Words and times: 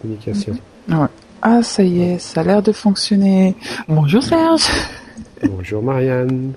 communication. 0.00 0.56
Ouais. 0.88 1.06
Ah, 1.42 1.62
ça 1.62 1.82
y 1.82 2.02
est, 2.02 2.18
ça 2.18 2.40
a 2.40 2.44
l'air 2.44 2.62
de 2.62 2.72
fonctionner. 2.72 3.54
Bonjour 3.88 4.22
Serge. 4.22 4.66
Bonjour 5.42 5.82
Marianne. 5.82 6.52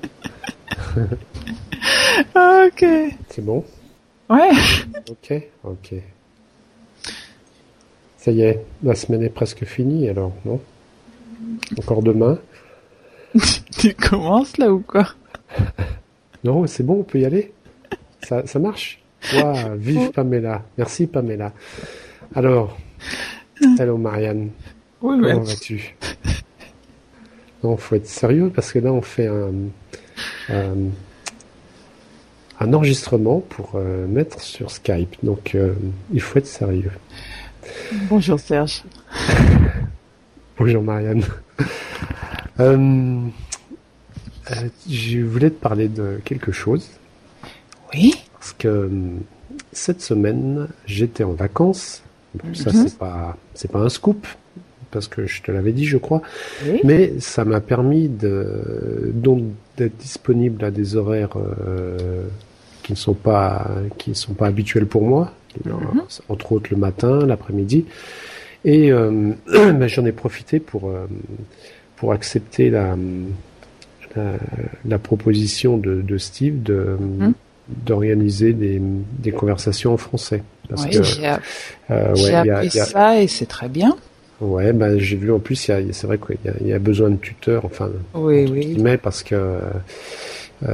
ok. 2.35 2.85
C'est 3.29 3.43
bon? 3.43 3.63
Ouais. 4.29 4.51
Ok, 5.09 5.33
ok. 5.63 5.93
Ça 8.17 8.31
y 8.31 8.41
est, 8.41 8.63
la 8.83 8.95
semaine 8.95 9.23
est 9.23 9.29
presque 9.29 9.65
finie 9.65 10.09
alors, 10.09 10.33
non? 10.45 10.59
Encore 11.77 12.03
demain? 12.03 12.37
Tu 13.77 13.93
commences 13.93 14.57
là 14.57 14.71
ou 14.71 14.79
quoi? 14.79 15.07
Non, 16.45 16.65
c'est 16.67 16.83
bon, 16.83 17.01
on 17.01 17.03
peut 17.03 17.19
y 17.19 17.25
aller 17.25 17.51
ça, 18.29 18.45
ça 18.45 18.59
marche? 18.59 18.99
Waouh, 19.33 19.75
vive 19.77 20.11
Pamela. 20.11 20.63
Merci 20.77 21.07
Pamela. 21.07 21.51
Alors, 22.35 22.77
hello 23.79 23.97
Marianne. 23.97 24.49
Oui, 25.01 25.17
Comment 25.21 25.41
vas-tu? 25.41 25.95
Non, 27.63 27.77
faut 27.77 27.95
être 27.95 28.07
sérieux 28.07 28.51
parce 28.53 28.71
que 28.71 28.79
là 28.79 28.91
on 28.93 29.01
fait 29.01 29.27
un, 29.27 29.51
un, 30.49 30.75
un 32.59 32.73
enregistrement 32.73 33.39
pour 33.41 33.73
euh, 33.75 34.07
mettre 34.07 34.41
sur 34.41 34.71
Skype. 34.71 35.15
Donc 35.23 35.55
euh, 35.55 35.73
il 36.13 36.21
faut 36.21 36.39
être 36.39 36.47
sérieux. 36.47 36.91
Bonjour 38.09 38.39
Serge. 38.39 38.83
Bonjour 40.57 40.83
Marianne. 40.83 41.23
euh, 42.59 43.21
euh, 44.51 44.69
je 44.89 45.19
voulais 45.19 45.49
te 45.49 45.59
parler 45.59 45.87
de 45.87 46.19
quelque 46.25 46.51
chose. 46.51 46.89
Oui. 47.93 48.13
Parce 48.33 48.53
que 48.53 48.67
euh, 48.67 48.89
cette 49.71 50.01
semaine, 50.01 50.67
j'étais 50.85 51.23
en 51.23 51.33
vacances. 51.33 52.03
Ça, 52.53 52.71
Mhm. 52.71 52.87
c'est 52.87 52.97
pas, 52.97 53.37
c'est 53.53 53.71
pas 53.71 53.79
un 53.79 53.89
scoop, 53.89 54.25
parce 54.91 55.07
que 55.07 55.25
je 55.25 55.41
te 55.41 55.51
l'avais 55.51 55.71
dit, 55.71 55.85
je 55.85 55.97
crois. 55.97 56.21
Oui. 56.65 56.79
Mais 56.83 57.13
ça 57.19 57.43
m'a 57.45 57.59
permis 57.61 58.07
de, 58.07 59.11
donc, 59.13 59.43
d'être 59.77 59.97
disponible 59.97 60.63
à 60.63 60.71
des 60.71 60.95
horaires 60.95 61.37
euh, 61.37 62.23
qui 62.83 62.91
ne 62.93 62.97
sont 62.97 63.13
pas, 63.13 63.69
qui 63.97 64.11
ne 64.11 64.15
sont 64.15 64.33
pas 64.33 64.47
habituels 64.47 64.85
pour 64.85 65.03
moi. 65.03 65.31
Mhm. 65.65 66.03
Entre 66.29 66.51
autres 66.51 66.69
le 66.71 66.77
matin, 66.77 67.25
l'après-midi. 67.25 67.85
Et 68.65 68.91
euh, 68.91 69.31
ben, 69.47 69.87
j'en 69.87 70.05
ai 70.05 70.11
profité 70.11 70.59
pour, 70.59 70.89
euh, 70.89 71.05
pour 71.95 72.11
accepter 72.13 72.69
la, 72.69 72.95
la, 74.15 74.33
la 74.85 74.99
proposition 74.99 75.77
de, 75.77 76.01
de 76.01 76.17
Steve 76.17 76.61
de, 76.61 76.97
Mhm. 76.99 77.33
d'organiser 77.85 78.53
des, 78.53 78.79
des 79.19 79.31
conversations 79.31 79.93
en 79.93 79.97
français. 79.97 80.43
Parce 80.69 80.85
Oui, 80.85 80.91
que, 80.91 81.03
j'ai 81.03 81.25
euh, 81.27 82.09
ouais, 82.13 82.15
j'ai 82.15 82.27
il 82.27 82.31
y 82.31 82.33
a- 82.35 82.57
appris 82.57 82.67
il 82.67 82.75
y 82.77 82.79
a- 82.79 82.85
ça 82.85 83.19
et 83.21 83.27
c'est 83.27 83.47
très 83.47 83.67
bien. 83.69 83.95
Ouais, 84.39 84.71
bah, 84.71 84.97
j'ai 84.97 85.17
vu 85.17 85.31
en 85.33 85.39
plus, 85.39 85.55
c'est 85.55 86.03
vrai 86.03 86.17
qu'il 86.17 86.37
y, 86.65 86.69
y 86.69 86.73
a 86.73 86.79
besoin 86.79 87.09
de 87.09 87.17
tuteurs, 87.17 87.65
enfin, 87.65 87.89
Oui, 88.13 88.47
oui. 88.49 88.65
guillemets, 88.67 88.97
parce 88.97 89.21
que 89.23 89.35
euh, 89.35 90.69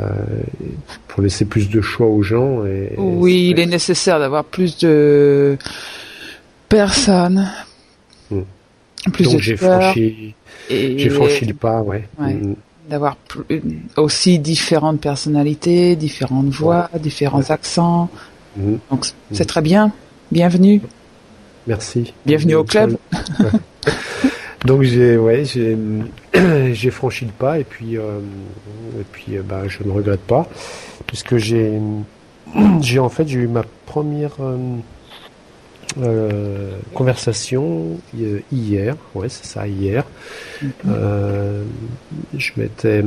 pour 1.08 1.22
laisser 1.24 1.46
plus 1.46 1.70
de 1.70 1.82
choix 1.82 2.08
aux 2.08 2.22
gens. 2.22 2.66
Et, 2.66 2.92
et 2.94 3.00
Oui, 3.00 3.50
il 3.52 3.60
est 3.60 3.66
nécessaire 3.66 4.20
d'avoir 4.20 4.44
plus 4.44 4.78
de 4.80 5.58
personnes, 6.70 7.50
Hmm. 8.32 8.42
plus 9.14 9.24
Donc 9.32 9.40
j'ai 9.40 9.56
franchi, 9.56 10.34
j'ai 10.70 11.10
franchi 11.10 11.46
le 11.46 11.54
pas, 11.54 11.82
ouais. 11.82 12.08
Ouais. 12.20 12.34
Mm, 12.34 12.56
d'avoir 12.90 13.18
aussi 13.98 14.40
différentes 14.40 15.00
personnalités, 15.00 15.96
différentes 15.96 16.50
voix, 16.50 16.90
différents 17.00 17.50
accents. 17.52 18.10
Mm, 18.58 18.76
Donc 18.90 19.06
c'est 19.32 19.46
très 19.46 19.62
bien. 19.62 19.92
Bienvenue. 20.32 20.82
Merci. 21.68 22.14
Bienvenue 22.26 22.56
au 22.56 22.64
club. 22.64 22.98
Donc 24.66 24.82
j'ai, 24.82 25.16
ouais, 25.18 25.46
j'ai, 25.46 25.78
j'ai 26.74 26.90
franchi 26.90 27.26
le 27.26 27.32
pas 27.32 27.60
et 27.60 27.64
puis, 27.64 27.98
euh, 27.98 28.20
et 29.00 29.04
puis, 29.12 29.38
euh, 29.38 29.44
bah, 29.44 29.68
je 29.68 29.84
ne 29.84 29.92
regrette 29.92 30.22
pas 30.22 30.48
puisque 31.06 31.38
j'ai, 31.38 31.80
j'ai 32.82 33.00
en 33.00 33.10
fait, 33.10 33.28
j'ai 33.28 33.40
eu 33.40 33.48
ma 33.48 33.64
première 33.86 34.36
euh, 34.40 34.58
euh, 36.02 36.72
conversation 36.94 38.00
hier, 38.52 38.96
ouais, 39.14 39.30
c'est 39.30 39.46
ça, 39.46 39.68
hier. 39.68 40.04
Euh, 40.88 41.64
je 42.36 42.52
m'étais, 42.58 43.04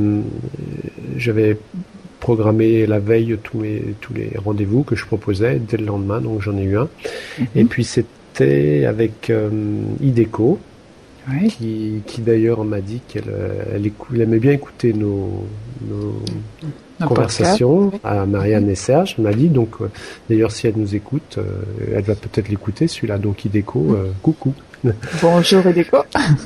j'avais 1.17 1.57
programmé 2.19 2.85
la 2.85 2.99
veille 2.99 3.37
tous 3.43 3.57
mes, 3.59 3.81
tous 4.01 4.13
les 4.13 4.31
rendez-vous 4.43 4.83
que 4.83 4.95
je 4.95 5.05
proposais 5.05 5.59
dès 5.59 5.77
le 5.77 5.85
lendemain, 5.85 6.19
donc 6.21 6.41
j'en 6.41 6.57
ai 6.57 6.63
eu 6.63 6.77
un. 6.77 6.87
Et 7.55 7.63
puis 7.63 7.83
c'était 7.83 8.85
avec 8.85 9.29
euh, 9.29 9.49
Ideco, 10.01 10.59
Oui. 11.31 11.47
qui, 11.49 12.01
qui 12.05 12.21
d'ailleurs 12.21 12.63
m'a 12.63 12.81
dit 12.81 13.01
qu'elle 13.07 13.23
euh, 13.29 13.63
elle 13.75 13.89
elle 14.13 14.21
aimait 14.21 14.39
bien 14.39 14.51
écouter 14.51 14.93
nos, 14.93 15.45
nos 15.89 16.15
Un 16.99 17.07
conversations 17.07 17.91
à 18.03 18.25
Marianne 18.25 18.69
et 18.69 18.75
Serge. 18.75 19.15
Elle 19.17 19.23
m'a 19.23 19.33
dit 19.33 19.47
donc, 19.49 19.75
euh, 19.81 19.89
d'ailleurs, 20.29 20.51
si 20.51 20.67
elle 20.67 20.75
nous 20.77 20.95
écoute, 20.95 21.37
euh, 21.37 21.43
elle 21.95 22.03
va 22.03 22.15
peut-être 22.15 22.49
l'écouter, 22.49 22.87
celui-là. 22.87 23.17
Donc 23.17 23.45
Ideco, 23.45 23.93
euh, 23.93 24.11
coucou, 24.21 24.53
podcast. 24.83 24.97
Bonjour 25.21 25.65
Edeko. 25.67 25.97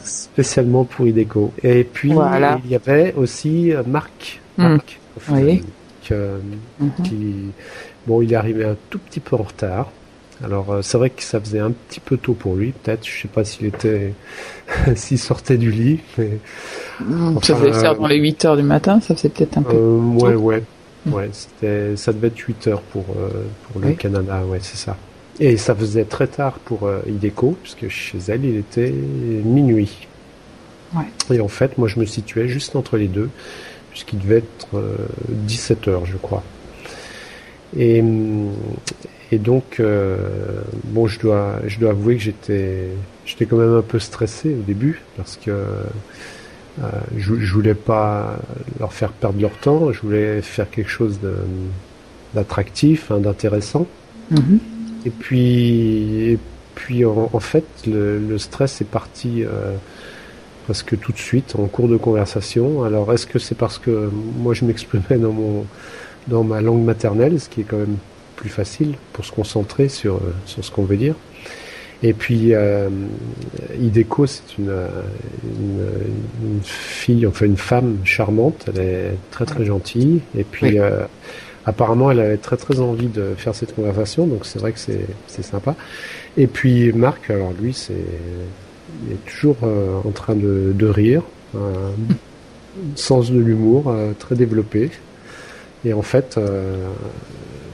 spécialement 0.03 0.83
pour 0.85 1.07
Ideco. 1.07 1.51
Et 1.63 1.83
puis 1.83 2.11
Voilà. 2.13 2.59
il 2.65 2.71
y 2.71 2.75
avait 2.75 3.13
aussi 3.17 3.71
Marc, 3.87 4.39
Mm. 4.57 4.77
Oui. 5.29 5.63
que- 6.07 6.39
Mhm. 6.79 6.91
qui, 7.03 7.15
bon, 8.07 8.21
il 8.21 8.33
est 8.33 8.35
arrivé 8.35 8.65
un 8.65 8.75
tout 8.89 8.99
petit 8.99 9.19
peu 9.19 9.35
en 9.35 9.43
retard. 9.43 9.89
Alors 10.43 10.71
euh, 10.71 10.81
c'est 10.81 10.97
vrai 10.97 11.09
que 11.11 11.21
ça 11.23 11.39
faisait 11.39 11.59
un 11.59 11.71
petit 11.71 11.99
peu 12.01 12.17
tôt 12.17 12.33
pour 12.33 12.55
lui, 12.55 12.71
peut-être. 12.71 13.05
Je 13.07 13.21
sais 13.21 13.27
pas 13.29 13.45
s'il 13.45 13.67
était, 13.67 14.13
s'il 14.95 15.19
sortait 15.19 15.57
du 15.57 15.71
lit, 15.71 15.99
mais 16.17 16.39
Enfin, 16.99 17.39
ça 17.41 17.53
devait 17.53 17.71
faire 17.73 17.91
euh, 17.91 17.95
dans 17.95 18.07
les 18.07 18.17
8 18.17 18.43
heures 18.45 18.57
du 18.57 18.63
matin, 18.63 18.99
ça 18.99 19.15
faisait 19.15 19.29
peut-être 19.29 19.57
un 19.57 19.61
peu. 19.61 19.75
euh, 19.75 19.97
ouais, 19.99 20.33
tôt. 20.33 20.39
ouais, 20.39 20.63
ouais. 21.07 21.29
C'était, 21.31 21.95
ça 21.95 22.11
devait 22.11 22.27
être 22.27 22.37
8 22.39 22.67
heures 22.67 22.81
pour 22.81 23.05
euh, 23.17 23.29
pour 23.71 23.79
le 23.81 23.89
Oui. 23.89 23.95
Canada, 23.95 24.41
ouais, 24.45 24.59
c'est 24.61 24.77
ça. 24.77 24.97
Et 25.39 25.55
ça 25.57 25.73
faisait 25.73 26.03
très 26.05 26.27
tard 26.27 26.53
pour 26.65 26.85
euh, 26.87 26.99
Ideco, 27.07 27.55
puisque 27.63 27.87
chez 27.87 28.17
elle 28.27 28.43
il 28.43 28.57
était 28.57 28.91
minuit. 28.91 30.07
Ouais. 30.95 31.05
Et 31.35 31.39
en 31.39 31.47
fait, 31.47 31.77
moi 31.77 31.87
je 31.87 31.99
me 31.99 32.05
situais 32.05 32.47
juste 32.47 32.75
entre 32.75 32.97
les 32.97 33.07
deux, 33.07 33.29
puisqu'il 33.93 34.19
devait 34.19 34.39
être 34.39 34.67
euh, 34.75 34.97
17 35.29 35.87
heures, 35.87 36.05
je 36.05 36.17
crois. 36.17 36.43
Et, 37.77 38.03
et 39.31 39.37
donc, 39.37 39.79
euh, 39.79 40.17
bon, 40.85 41.07
je 41.07 41.19
dois, 41.19 41.59
je 41.67 41.79
dois 41.79 41.91
avouer 41.91 42.17
que 42.17 42.23
j'étais, 42.23 42.87
j'étais 43.25 43.45
quand 43.45 43.57
même 43.57 43.75
un 43.75 43.81
peu 43.83 43.99
stressé 43.99 44.49
au 44.49 44.63
début, 44.63 45.01
parce 45.15 45.37
que 45.37 45.51
euh, 45.51 46.89
je, 47.17 47.35
je 47.35 47.53
voulais 47.53 47.75
pas 47.75 48.37
leur 48.79 48.93
faire 48.93 49.11
perdre 49.11 49.39
leur 49.39 49.57
temps, 49.59 49.91
je 49.91 50.01
voulais 50.01 50.41
faire 50.41 50.69
quelque 50.69 50.89
chose 50.89 51.19
d'attractif, 52.33 53.11
hein, 53.11 53.19
d'intéressant. 53.19 53.87
Mhm. 54.31 54.59
Et 55.05 55.09
puis, 55.11 56.31
et 56.31 56.39
puis 56.73 57.05
en, 57.05 57.29
en 57.31 57.39
fait, 57.39 57.65
le, 57.85 58.17
le 58.19 58.37
stress 58.39 58.81
est 58.81 58.89
parti 58.89 59.43
euh, 59.43 59.75
presque 60.63 60.97
tout 60.99 61.11
de 61.11 61.17
suite 61.17 61.55
en 61.57 61.65
cours 61.67 61.87
de 61.87 61.97
conversation. 61.97 62.83
Alors, 62.83 63.11
est-ce 63.13 63.27
que 63.27 63.39
c'est 63.39 63.55
parce 63.57 63.77
que 63.79 64.09
moi 64.37 64.53
je 64.53 64.65
m'exprimais 64.65 65.17
dans 65.19 65.31
mon 65.33 65.65
dans 66.27 66.43
ma 66.43 66.61
langue 66.61 66.83
maternelle, 66.83 67.39
ce 67.39 67.49
qui 67.49 67.61
est 67.61 67.65
quand 67.65 67.77
même 67.77 67.97
plus 68.37 68.49
facile 68.49 68.93
pour 69.11 69.25
se 69.25 69.31
concentrer 69.31 69.89
sur 69.89 70.15
euh, 70.15 70.33
sur 70.45 70.63
ce 70.63 70.71
qu'on 70.71 70.83
veut 70.83 70.97
dire. 70.97 71.15
Et 72.05 72.11
puis, 72.13 72.53
euh, 72.53 72.89
Ideco, 73.79 74.25
c'est 74.25 74.57
une, 74.57 74.75
une, 75.45 75.87
une 76.43 76.59
fille, 76.63 77.25
enfin 77.25 77.45
une 77.45 77.55
femme 77.55 77.99
charmante. 78.03 78.65
Elle 78.67 78.81
est 78.83 79.17
très 79.31 79.45
très 79.45 79.63
gentille. 79.63 80.19
Et 80.37 80.43
puis, 80.43 80.71
Oui. 80.71 80.79
euh, 80.79 81.05
apparemment, 81.65 82.11
elle 82.11 82.19
avait 82.19 82.37
très 82.37 82.57
très 82.57 82.81
envie 82.81 83.07
de 83.07 83.35
faire 83.37 83.55
cette 83.55 83.73
conversation. 83.73 84.27
Donc, 84.27 84.45
c'est 84.45 84.59
vrai 84.59 84.73
que 84.73 84.79
c'est 84.79 85.43
sympa. 85.43 85.75
Et 86.35 86.47
puis, 86.47 86.91
Marc, 86.91 87.29
alors 87.29 87.53
lui, 87.53 87.73
c'est 87.73 87.93
il 89.05 89.13
est 89.13 89.25
toujours 89.25 89.57
euh, 89.63 89.99
en 90.05 90.11
train 90.11 90.35
de, 90.35 90.73
rire, 90.87 91.21
un 91.55 91.91
sens 92.95 93.31
de 93.31 93.39
l'humour 93.39 93.85
euh, 93.89 94.11
très 94.17 94.35
développé. 94.35 94.89
Et 95.85 95.93
en 95.93 96.01
fait, 96.01 96.35
euh, 96.37 96.87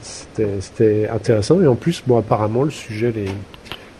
c'était 0.02 1.08
intéressant. 1.08 1.60
Et 1.62 1.66
en 1.66 1.74
plus, 1.76 2.02
bon, 2.06 2.18
apparemment, 2.18 2.64
le 2.64 2.70
sujet 2.70 3.12
les 3.12 3.26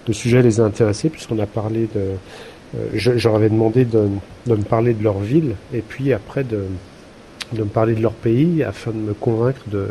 le 0.09 0.15
sujet 0.15 0.43
les 0.43 0.61
a 0.61 0.65
intéressés 0.65 1.09
puisqu'on 1.11 1.39
a 1.39 1.47
parlé 1.47 1.89
de. 1.95 2.01
euh, 2.01 2.87
je, 2.95 3.13
leur 3.13 3.37
avais 3.37 3.51
demandé 3.51 3.85
de, 3.85 4.09
de 4.47 4.55
me 4.57 4.63
parler 4.63 4.95
de 4.95 5.05
leur 5.05 5.19
ville 5.21 5.55
et 5.75 5.83
puis 5.83 6.13
après 6.13 6.43
de, 6.43 6.65
de 7.53 7.63
me 7.63 7.69
parler 7.69 7.95
de 7.95 8.01
leur 8.03 8.15
pays 8.15 8.65
afin 8.65 8.91
de 8.93 8.97
me 8.97 9.13
convaincre 9.15 9.61
euh, 9.75 9.87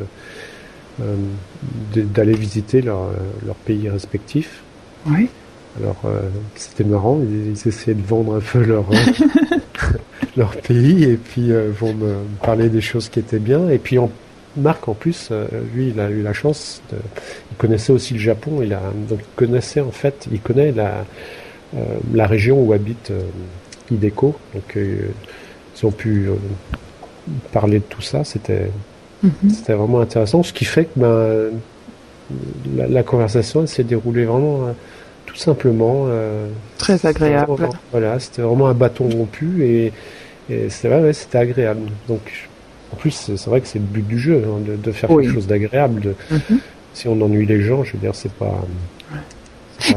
de- 1.93 2.01
d'aller 2.01 2.33
visiter 2.33 2.81
leur, 2.81 3.09
leur 3.45 3.55
pays 3.55 3.87
respectif. 3.89 4.61
Oui. 5.07 5.29
Alors 5.77 6.01
euh, 6.05 6.19
c'était 6.55 6.83
marrant, 6.83 7.19
ils, 7.21 7.51
ils 7.51 7.67
essayaient 7.67 7.95
de 7.95 8.05
vendre 8.05 8.35
un 8.35 8.39
peu 8.39 8.63
leur 8.63 8.85
euh, 8.91 9.57
leur 10.37 10.55
pays 10.57 11.03
et 11.03 11.15
puis 11.15 11.51
euh, 11.51 11.71
vont 11.71 11.93
me 11.93 12.15
parler 12.43 12.69
des 12.69 12.81
choses 12.81 13.09
qui 13.09 13.19
étaient 13.19 13.39
bien 13.39 13.69
et 13.69 13.77
puis 13.77 13.97
Marc, 14.57 14.89
en 14.89 14.95
plus, 14.95 15.31
lui, 15.75 15.89
il 15.89 15.99
a 15.99 16.09
eu 16.09 16.23
la 16.23 16.33
chance, 16.33 16.81
de, 16.91 16.97
il 17.51 17.57
connaissait 17.57 17.93
aussi 17.93 18.15
le 18.15 18.19
Japon, 18.19 18.61
il 18.63 18.73
a, 18.73 18.81
donc 19.07 19.19
il 19.19 19.35
connaissait 19.35 19.79
en 19.79 19.91
fait, 19.91 20.27
il 20.31 20.41
connaît 20.41 20.71
la, 20.71 21.05
la 22.13 22.25
région 22.25 22.59
où 22.59 22.73
habite 22.73 23.11
Hideko, 23.91 24.35
donc 24.55 24.75
ils 24.75 25.85
ont 25.85 25.91
pu 25.91 26.29
parler 27.53 27.77
de 27.77 27.83
tout 27.83 28.01
ça, 28.01 28.23
c'était 28.23 28.71
mhm. 29.23 29.51
c'était 29.51 29.73
vraiment 29.73 30.01
intéressant, 30.01 30.41
ce 30.41 30.51
qui 30.51 30.65
fait 30.65 30.85
que 30.85 30.99
ben, 30.99 31.51
la, 32.75 33.03
conversation 33.03 33.65
s'est 33.67 33.83
déroulée 33.83 34.25
vraiment 34.25 34.67
euh, 34.67 34.71
tout 35.29 35.35
simplement. 35.35 36.05
Euh, 36.07 36.49
Très 36.77 37.05
agréable. 37.05 37.69
voilà, 37.91 38.19
c'était 38.19 38.41
vraiment 38.41 38.67
un 38.67 38.73
bâton 38.73 39.07
rompu 39.09 39.63
et, 39.63 39.93
et 40.49 40.69
c'était 40.69 40.89
ouais, 40.89 41.13
c'était 41.13 41.37
agréable. 41.37 41.91
Donc, 42.07 42.47
en 42.91 42.95
plus, 42.95 43.11
c'est 43.11 43.45
vrai 43.49 43.61
que 43.61 43.67
c'est 43.67 43.77
le 43.77 43.85
but 43.85 44.07
du 44.07 44.17
jeu, 44.17 44.43
hein, 44.47 44.59
de, 44.65 44.91
faire 44.91 45.09
quelque 45.09 45.31
chose 45.31 45.45
d'agréable. 45.45 46.15
Mhm. 46.31 46.59
Si 46.93 47.07
on 47.07 47.21
ennuie 47.21 47.45
les 47.45 47.61
gens, 47.61 47.83
je 47.83 47.93
veux 47.93 47.99
dire, 47.99 48.15
c'est 48.15 48.31
pas. 48.31 48.59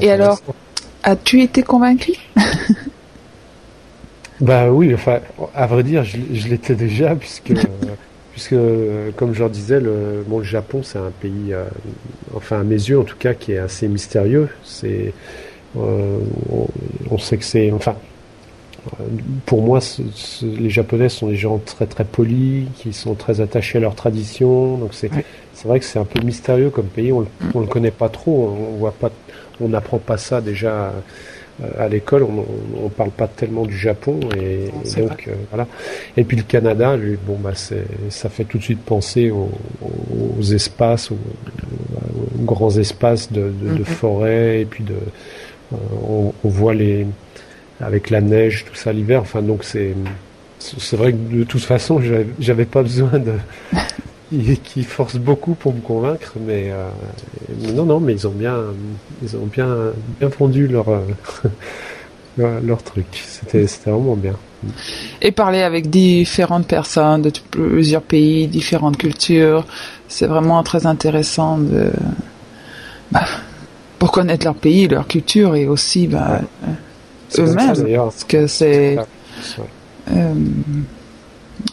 et 0.00 0.10
alors, 0.10 0.38
as-tu 1.02 1.40
été 1.40 1.62
convaincu? 1.62 2.12
Bah 4.40 4.72
oui, 4.72 4.92
enfin, 4.92 5.20
à 5.54 5.68
vrai 5.68 5.84
dire, 5.84 6.02
je, 6.02 6.18
je 6.32 6.48
l'étais 6.48 6.74
déjà, 6.74 7.14
puisque 7.14 7.52
puisque 8.32 8.56
comme 9.16 9.34
je 9.34 9.40
leur 9.40 9.50
disais, 9.50 9.80
le, 9.80 10.24
bon, 10.26 10.38
le 10.38 10.44
Japon 10.44 10.82
c'est 10.82 10.98
un 10.98 11.12
pays, 11.20 11.52
euh, 11.52 11.64
enfin 12.34 12.60
à 12.60 12.64
mes 12.64 12.74
yeux 12.74 12.98
en 12.98 13.04
tout 13.04 13.16
cas, 13.16 13.34
qui 13.34 13.52
est 13.52 13.58
assez 13.58 13.88
mystérieux. 13.88 14.48
C'est, 14.64 15.12
euh, 15.76 16.18
on, 17.10 17.18
sait 17.18 17.36
que 17.36 17.44
c'est, 17.44 17.70
enfin, 17.72 17.94
pour 19.46 19.62
moi, 19.62 19.80
les 20.42 20.70
Japonais 20.70 21.08
sont 21.08 21.28
des 21.28 21.36
gens 21.36 21.58
très 21.58 21.86
très 21.86 22.04
polis, 22.04 22.66
qui 22.76 22.92
sont 22.92 23.14
très 23.14 23.40
attachés 23.40 23.78
à 23.78 23.80
leur 23.80 23.94
tradition. 23.94 24.76
Donc 24.76 24.92
c'est, 24.92 25.10
c'est 25.54 25.68
vrai 25.68 25.78
que 25.78 25.84
c'est 25.84 25.98
un 25.98 26.04
peu 26.04 26.20
mystérieux 26.24 26.70
comme 26.70 26.86
pays. 26.86 27.12
On, 27.12 27.26
on 27.54 27.60
le 27.60 27.66
connaît 27.66 27.90
pas 27.90 28.08
trop, 28.08 28.56
on 28.58 28.76
voit 28.78 28.92
pas, 28.92 29.10
on 29.60 29.68
n'apprend 29.68 29.98
pas 29.98 30.16
ça 30.18 30.40
déjà 30.40 30.92
à 31.78 31.88
l'école, 31.88 32.22
on, 32.24 32.84
ne 32.84 32.88
parle 32.88 33.10
pas 33.10 33.28
tellement 33.28 33.64
du 33.64 33.76
Japon 33.76 34.18
et, 34.36 34.70
donc 34.98 35.28
euh, 35.28 35.32
voilà. 35.50 35.66
Et 36.16 36.24
puis 36.24 36.36
le 36.36 36.42
Canada, 36.42 36.96
lui, 36.96 37.16
bon 37.24 37.36
bah 37.38 37.52
ça 37.54 38.28
fait 38.28 38.44
tout 38.44 38.58
de 38.58 38.62
suite 38.62 38.80
penser 38.80 39.30
aux, 39.30 40.42
espaces, 40.42 41.10
aux, 41.10 41.18
grands 42.40 42.76
espaces 42.76 43.30
de, 43.30 43.42
mhm. 43.42 43.84
forêt 43.84 44.62
et 44.62 44.64
puis 44.64 44.82
de, 44.82 44.94
euh, 45.72 45.76
on, 46.42 46.48
voit 46.48 46.74
les 46.74 47.06
avec 47.80 48.10
la 48.10 48.20
neige 48.20 48.64
tout 48.64 48.74
ça 48.74 48.92
l'hiver. 48.92 49.20
Enfin 49.20 49.42
donc 49.42 49.64
c'est 49.64 49.94
c'est 50.58 50.96
vrai 50.96 51.12
que 51.12 51.36
de 51.36 51.44
toute 51.44 51.62
façon 51.62 52.00
j'avais 52.38 52.64
pas 52.64 52.82
besoin 52.82 53.18
de 53.18 53.32
qui, 54.64 54.82
force 54.84 55.16
beaucoup 55.16 55.54
pour 55.54 55.74
me 55.74 55.80
convaincre, 55.80 56.34
mais, 56.40 56.70
euh, 56.70 56.88
non, 57.74 57.84
non, 57.84 58.00
mais 58.00 58.14
ils 58.14 58.26
ont 58.26 58.32
bien, 58.32 58.56
ils 59.22 59.36
ont 59.36 59.46
bien, 59.46 59.68
bien 60.20 60.30
fondu 60.30 60.66
leur, 60.66 60.88
euh, 62.38 62.60
leur, 62.60 62.82
truc. 62.82 63.06
C'était, 63.12 63.66
c'était 63.66 63.90
vraiment 63.90 64.16
bien. 64.16 64.34
Et 65.20 65.32
parler 65.32 65.62
avec 65.62 65.90
différentes 65.90 66.66
personnes 66.66 67.22
de 67.22 67.32
plusieurs 67.50 68.02
pays, 68.02 68.46
différentes 68.46 68.96
cultures, 68.96 69.66
c'est 70.08 70.26
vraiment 70.26 70.62
très 70.62 70.86
intéressant 70.86 71.58
de, 71.58 71.90
bah, 73.10 73.24
pour 73.98 74.12
connaître 74.12 74.44
leur 74.44 74.54
pays, 74.54 74.88
leur 74.88 75.06
culture 75.06 75.56
et 75.56 75.66
aussi 75.66 76.06
bah, 76.06 76.40
eux-mêmes, 77.38 77.96
parce 77.96 78.24
que 78.24 78.46
c'est. 78.46 78.98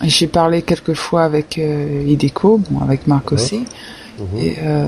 J'ai 0.01 0.27
parlé 0.27 0.61
quelques 0.61 0.93
fois 0.93 1.23
avec 1.23 1.57
euh, 1.57 2.03
Ideco, 2.07 2.57
bon, 2.57 2.81
avec 2.81 3.07
Marc 3.07 3.31
aussi. 3.31 3.65
Mhm. 4.19 4.39
Et 4.39 4.55
euh, 4.63 4.87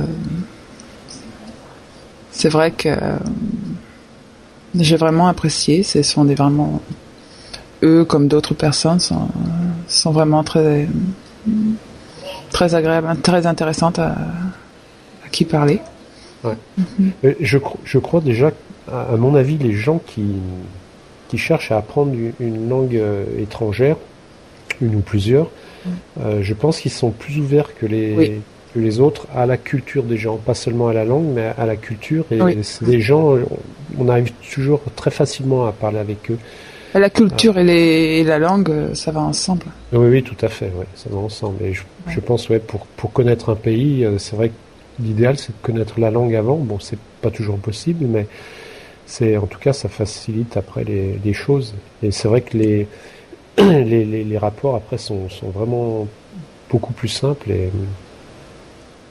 c'est 2.31 2.49
vrai 2.49 2.71
que 2.71 2.89
euh, 2.89 3.17
j'ai 4.75 4.95
vraiment 4.95 5.27
apprécié. 5.27 5.83
Ce 5.83 6.01
sont 6.01 6.25
des 6.25 6.35
vraiment 6.35 6.81
eux 7.83 8.05
comme 8.05 8.27
d'autres 8.27 8.53
personnes 8.53 8.99
sont, 8.99 9.27
sont 9.87 10.11
vraiment 10.11 10.43
très 10.43 10.87
très 12.51 12.75
agréables, 12.75 13.17
très 13.21 13.47
intéressantes 13.47 13.99
à, 13.99 14.15
qui 15.31 15.45
parler. 15.45 15.81
Ouais. 16.43 16.57
Mhm. 16.77 17.35
je, 17.39 17.57
je 17.83 17.97
crois 17.97 18.21
déjà, 18.21 18.51
à, 18.91 19.15
mon 19.17 19.35
avis, 19.35 19.57
les 19.57 19.73
gens 19.73 19.99
qui, 20.05 20.25
qui 21.29 21.37
cherchent 21.37 21.71
à 21.71 21.77
apprendre 21.77 22.13
une 22.39 22.69
langue 22.69 23.01
étrangère 23.39 23.97
une 24.81 24.95
ou 24.95 24.99
plusieurs, 24.99 25.49
euh, 26.19 26.41
je 26.41 26.53
pense 26.53 26.79
qu'ils 26.79 26.91
sont 26.91 27.11
plus 27.11 27.39
ouverts 27.39 27.75
que 27.75 27.85
les, 27.85 28.41
que 28.73 28.79
les 28.79 28.99
autres 28.99 29.27
à 29.35 29.45
la 29.45 29.57
culture 29.57 30.03
des 30.03 30.17
gens, 30.17 30.37
pas 30.37 30.53
seulement 30.53 30.87
à 30.87 30.93
la 30.93 31.05
langue, 31.05 31.27
mais 31.33 31.51
à 31.57 31.65
la 31.65 31.75
culture. 31.75 32.25
Et 32.31 32.39
des 32.81 33.01
gens, 33.01 33.35
on 33.97 34.09
arrive 34.09 34.31
toujours 34.53 34.81
très 34.95 35.11
facilement 35.11 35.65
à 35.65 35.71
parler 35.71 35.99
avec 35.99 36.31
eux. 36.31 36.37
La 36.93 37.09
culture 37.09 37.57
et, 37.57 37.63
les, 37.63 38.19
et, 38.19 38.23
la 38.25 38.37
langue, 38.37 38.93
ça 38.93 39.11
va 39.11 39.21
ensemble. 39.21 39.65
Oui, 39.93 40.07
oui, 40.09 40.23
tout 40.23 40.35
à 40.41 40.49
fait, 40.49 40.65
ouais, 40.75 40.87
ça 40.93 41.09
va 41.09 41.19
ensemble. 41.19 41.63
Et 41.63 41.73
je, 41.73 41.83
je 42.07 42.19
pense, 42.19 42.49
ouais, 42.49 42.59
pour, 42.59 42.85
pour 42.85 43.13
connaître 43.13 43.49
un 43.49 43.55
pays, 43.55 44.03
euh, 44.03 44.17
c'est 44.17 44.35
vrai 44.35 44.49
que 44.49 44.53
l'idéal, 45.01 45.37
c'est 45.37 45.53
de 45.53 45.61
connaître 45.61 46.01
la 46.01 46.11
langue 46.11 46.35
avant. 46.35 46.57
Bon, 46.57 46.79
c'est 46.81 46.99
pas 47.21 47.31
toujours 47.31 47.57
possible, 47.59 48.05
mais 48.07 48.27
c'est, 49.05 49.37
en 49.37 49.45
tout 49.45 49.57
cas, 49.59 49.71
ça 49.71 49.87
facilite 49.87 50.57
après 50.57 50.83
les, 50.83 51.17
les 51.23 51.33
choses. 51.33 51.75
Et 52.03 52.11
c'est 52.11 52.27
vrai 52.27 52.41
que 52.41 52.57
les, 52.57 52.87
les, 53.85 54.05
les, 54.05 54.37
rapports 54.37 54.75
après 54.75 54.97
sont, 54.97 55.29
sont, 55.29 55.49
vraiment 55.49 56.07
beaucoup 56.69 56.93
plus 56.93 57.07
simples 57.07 57.51
et 57.51 57.69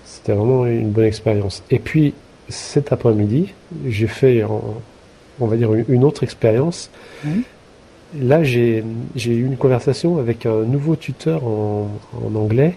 c'était 0.05 0.33
vraiment 0.33 0.67
une 0.67 0.91
bonne 0.91 1.05
expérience. 1.05 1.63
Et 1.71 1.79
puis 1.79 2.15
cet 2.49 2.93
après-midi, 2.93 3.53
j'ai 3.87 4.07
fait, 4.07 4.45
on 5.39 5.47
va 5.47 5.57
dire, 5.57 5.73
une 5.89 6.05
autre 6.05 6.23
expérience. 6.23 6.91
Là, 8.19 8.43
j'ai 8.43 8.83
eu 9.17 9.45
une 9.47 9.57
conversation 9.57 10.19
avec 10.19 10.47
un 10.47 10.63
nouveau 10.63 10.97
tuteur 10.97 11.45
en, 11.45 11.89
en 12.25 12.35
anglais. 12.35 12.77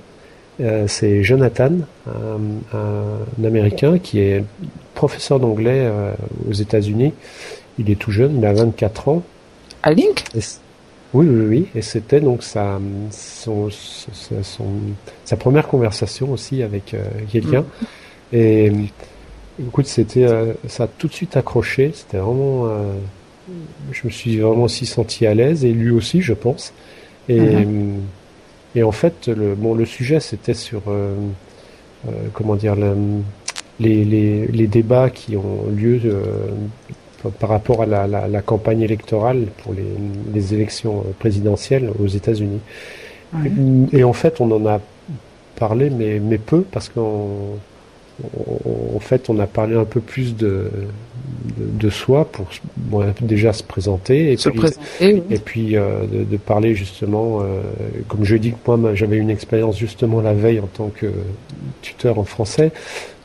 Euh, 0.62 0.86
c'est 0.88 1.24
Jonathan, 1.24 1.72
un, 2.08 2.78
un, 2.78 3.44
Américain 3.44 3.98
qui 3.98 4.20
est 4.20 4.44
professeur 4.94 5.40
d'anglais 5.40 5.82
euh, 5.86 6.14
aux 6.48 6.54
États-Unis. 6.54 7.14
Il 7.80 7.90
est 7.90 7.96
tout 7.96 8.12
jeune, 8.12 8.38
il 8.38 8.46
a 8.46 8.54
24 8.54 9.08
ans. 9.10 9.24
À 9.82 9.92
Link? 9.92 10.24
Oui, 11.14 11.28
oui, 11.28 11.46
oui. 11.46 11.68
Et 11.76 11.82
c'était 11.82 12.20
donc 12.20 12.42
sa, 12.44 12.80
son, 13.12 13.70
sa 15.26 15.38
première 15.38 15.68
conversation 15.68 16.32
aussi 16.32 16.64
avec 16.64 16.94
euh, 16.94 17.04
quelqu'un. 17.32 17.62
Mm. 17.62 18.36
Et 18.36 18.72
écoute, 19.62 19.86
c'était, 19.86 20.26
euh, 20.26 20.54
ça 20.68 20.86
a 20.86 20.88
tout 20.88 21.08
de 21.08 21.14
suite 21.14 21.38
accroché. 21.38 21.92
C'était 21.94 22.18
vraiment, 22.18 22.66
euh, 22.66 22.94
je 23.92 24.02
me 24.06 24.10
suis 24.10 24.40
vraiment 24.40 24.64
aussi 24.64 24.88
senti 24.88 25.28
à 25.28 25.36
l'aise 25.36 25.64
et 25.64 25.72
lui 25.72 25.92
aussi, 25.92 26.22
je 26.22 26.34
pense. 26.34 26.74
Et, 27.30 27.40
mm-hmm. 27.40 28.00
et 28.76 28.84
en 28.84 28.92
fait, 28.92 29.28
le, 29.28 29.54
bon, 29.54 29.76
le 29.76 29.86
sujet 29.86 30.20
c'était 30.20 30.56
sur, 30.56 30.82
comment 32.34 32.56
dire, 32.56 32.76
les, 33.80 34.04
les, 34.04 34.48
les, 34.48 34.68
débats 34.68 35.10
qui 35.10 35.38
ont 35.38 35.68
lieu 35.70 36.02
par 37.32 37.50
rapport 37.50 37.82
à 37.82 37.86
la, 37.86 38.42
campagne 38.42 38.82
électorale 38.82 39.48
pour 39.64 39.74
les, 39.74 40.54
élections 40.54 41.04
présidentielles 41.20 41.90
aux 42.02 42.08
États-Unis. 42.08 42.60
Et, 43.94 44.04
en 44.04 44.14
fait, 44.14 44.42
on 44.42 44.52
en 44.52 44.66
a 44.68 44.80
parlé, 45.56 45.90
mais, 45.90 46.20
mais 46.20 46.38
peu, 46.38 46.62
parce 46.62 46.90
en 48.96 49.00
fait, 49.00 49.30
on 49.30 49.40
a 49.40 49.48
parlé 49.48 49.76
un 49.76 49.86
peu 49.86 50.00
plus 50.00 50.36
de, 50.36 50.70
de, 51.58 51.90
soi 51.90 52.30
pour 52.32 52.48
déjà 53.22 53.54
se 53.54 53.64
présenter 53.64 54.34
et 54.34 54.38
puis, 54.38 55.24
et 55.30 55.40
puis 55.40 55.78
euh, 55.78 56.06
de, 56.08 56.38
parler 56.38 56.76
justement, 56.76 57.42
euh, 57.42 57.62
comme 58.08 58.24
je 58.24 58.36
dis 58.36 58.52
que 58.52 58.72
moi 58.72 58.94
j'avais 58.94 59.18
une 59.18 59.30
expérience 59.30 59.78
justement 59.78 60.22
la 60.22 60.34
veille 60.34 60.60
en 60.60 60.68
tant 60.68 60.90
que 60.90 61.08
tuteur 61.82 62.20
en 62.20 62.24
français, 62.24 62.72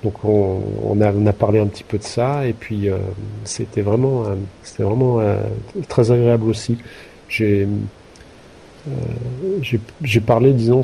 donc 0.05 0.25
on, 0.25 0.61
on, 0.85 1.01
a, 1.01 1.13
on 1.13 1.27
a 1.27 1.33
parlé 1.33 1.59
un 1.59 1.67
petit 1.67 1.85
peu 1.85 1.99
de 1.99 2.05
ça 2.05 2.47
et 2.47 2.53
puis 2.53 2.89
euh, 2.89 2.99
c'était 3.45 3.81
vraiment, 3.81 4.25
euh, 4.25 4.35
c'était 4.63 4.85
vraiment 4.85 5.21
euh, 5.21 5.43
très 5.89 6.11
agréable 6.13 6.49
aussi. 6.49 6.79
J'ai 7.29 7.67
j'ai 10.03 10.21
parlé, 10.21 10.53
disons, 10.53 10.81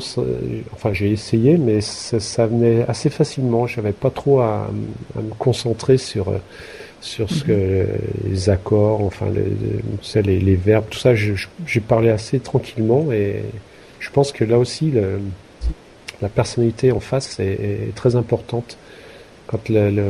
enfin 0.73 0.93
j'ai 0.93 1.11
essayé, 1.11 1.57
mais 1.57 1.81
ça, 1.81 2.19
ça, 2.19 2.47
venait 2.47 2.85
assez 2.87 3.09
facilement. 3.09 3.67
J'avais 3.67 3.93
pas 3.93 4.09
trop 4.09 4.41
à, 4.41 4.69
à, 5.17 5.21
me 5.21 5.33
concentrer 5.37 5.97
sur 5.97 6.31
sur 7.01 7.29
ce 7.29 7.43
que 7.43 7.51
mhm. 7.51 8.31
les 8.31 8.49
accords, 8.49 9.01
enfin 9.01 9.27
les, 9.29 10.21
les, 10.21 10.39
les 10.39 10.55
verbes, 10.55 10.85
tout 10.89 10.99
ça. 10.99 11.13
J'ai 11.15 11.79
parlé 11.79 12.09
assez 12.09 12.39
tranquillement 12.39 13.11
et 13.11 13.43
je 13.99 14.09
pense 14.09 14.31
que 14.31 14.43
là 14.43 14.57
aussi 14.57 14.91
le, 14.91 15.19
la 16.21 16.29
personnalité 16.29 16.91
en 16.91 16.99
face 16.99 17.39
est, 17.39 17.89
est 17.89 17.95
très 17.95 18.15
importante 18.15 18.77
quand 19.47 19.69
le, 19.69 20.09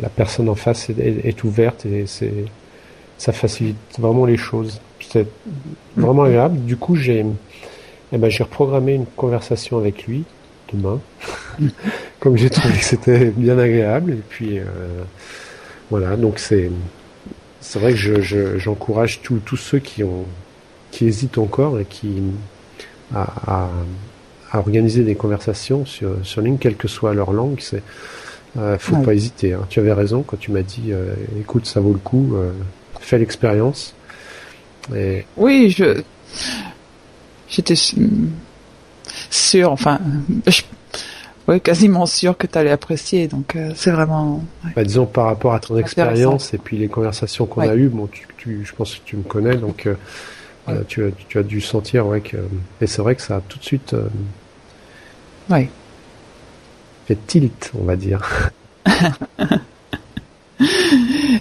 la 0.00 0.08
personne 0.08 0.48
en 0.48 0.54
face 0.54 0.90
est, 0.90 1.44
ouverte 1.44 1.84
et 1.86 2.06
ça 3.18 3.32
facilite 3.32 3.76
vraiment 3.98 4.24
les 4.24 4.36
choses. 4.36 4.80
Vraiment 5.96 6.24
agréable. 6.24 6.60
Du 6.64 6.76
coup, 6.76 6.96
j'ai 6.96 7.24
eh 8.12 8.18
ben, 8.18 8.28
j'ai 8.28 8.42
reprogrammé 8.42 8.94
une 8.94 9.06
conversation 9.06 9.78
avec 9.78 10.06
lui 10.06 10.24
demain, 10.72 11.00
comme 12.20 12.36
j'ai 12.36 12.50
trouvé 12.50 12.74
que 12.74 12.84
c'était 12.84 13.26
bien 13.26 13.58
agréable. 13.58 14.12
Et 14.12 14.22
puis 14.28 14.58
euh, 14.58 14.64
voilà, 15.90 16.16
donc 16.16 16.38
c'est 16.38 16.70
c'est 17.60 17.78
vrai 17.78 17.92
que 17.92 17.98
je, 17.98 18.58
j'encourage 18.58 19.20
tous 19.22 19.56
ceux 19.56 19.78
qui 19.78 20.02
ont 20.04 20.24
qui 20.90 21.06
hésitent 21.06 21.38
encore 21.38 21.78
et 21.78 21.84
qui 21.84 22.22
à, 23.14 23.68
à, 24.52 24.58
organiser 24.58 25.02
des 25.02 25.14
conversations 25.14 25.84
sur 25.86 26.14
sur 26.22 26.40
ligne, 26.40 26.58
quelle 26.58 26.76
que 26.76 26.88
soit 26.88 27.14
leur 27.14 27.32
langue. 27.32 27.58
C'est 27.60 27.82
euh, 28.58 28.78
faut 28.78 28.96
pas 28.96 29.14
hésiter. 29.14 29.52
Hein. 29.52 29.66
Tu 29.68 29.80
avais 29.80 29.92
raison 29.92 30.22
quand 30.22 30.38
tu 30.38 30.50
m'as 30.50 30.62
dit, 30.62 30.92
euh, 30.92 31.14
écoute, 31.40 31.66
ça 31.66 31.80
vaut 31.80 31.92
le 31.92 31.98
coup, 31.98 32.34
euh, 32.34 32.50
fais 33.00 33.18
l'expérience. 33.18 33.94
Et... 34.94 35.24
Oui, 35.36 35.70
je 35.70 36.02
j'étais 37.48 37.74
sûr, 39.30 39.72
enfin, 39.72 39.98
je... 40.46 40.62
oui, 41.48 41.60
quasiment 41.60 42.06
sûr 42.06 42.36
que 42.36 42.46
tu 42.46 42.56
allais 42.58 42.70
apprécier. 42.70 43.28
Donc 43.28 43.56
euh, 43.56 43.72
c'est 43.74 43.90
vraiment. 43.90 44.44
Bah, 44.76 44.84
disons 44.84 45.06
par 45.06 45.26
rapport 45.26 45.54
à 45.54 45.60
ton 45.60 45.76
expérience 45.78 46.54
et 46.54 46.58
puis 46.58 46.78
les 46.78 46.88
conversations 46.88 47.46
qu'on 47.46 47.62
a 47.62 47.74
eues, 47.74 47.88
bon, 47.88 48.06
tu, 48.06 48.26
tu, 48.36 48.64
je 48.64 48.72
pense 48.74 48.94
que 48.94 49.00
tu 49.04 49.16
me 49.16 49.22
connais, 49.22 49.56
donc 49.56 49.86
euh, 49.86 49.94
tu, 50.88 51.04
as, 51.04 51.10
tu 51.28 51.38
as 51.38 51.42
dû 51.42 51.60
sentir, 51.60 52.06
ouais, 52.06 52.20
que 52.20 52.36
et 52.80 52.86
c'est 52.86 53.02
vrai 53.02 53.14
que 53.16 53.22
ça 53.22 53.36
a 53.36 53.40
tout 53.40 53.58
de 53.58 53.64
suite. 53.64 53.94
oui 55.48 55.68
tilt, 57.14 57.72
on 57.78 57.84
va 57.84 57.96
dire. 57.96 58.50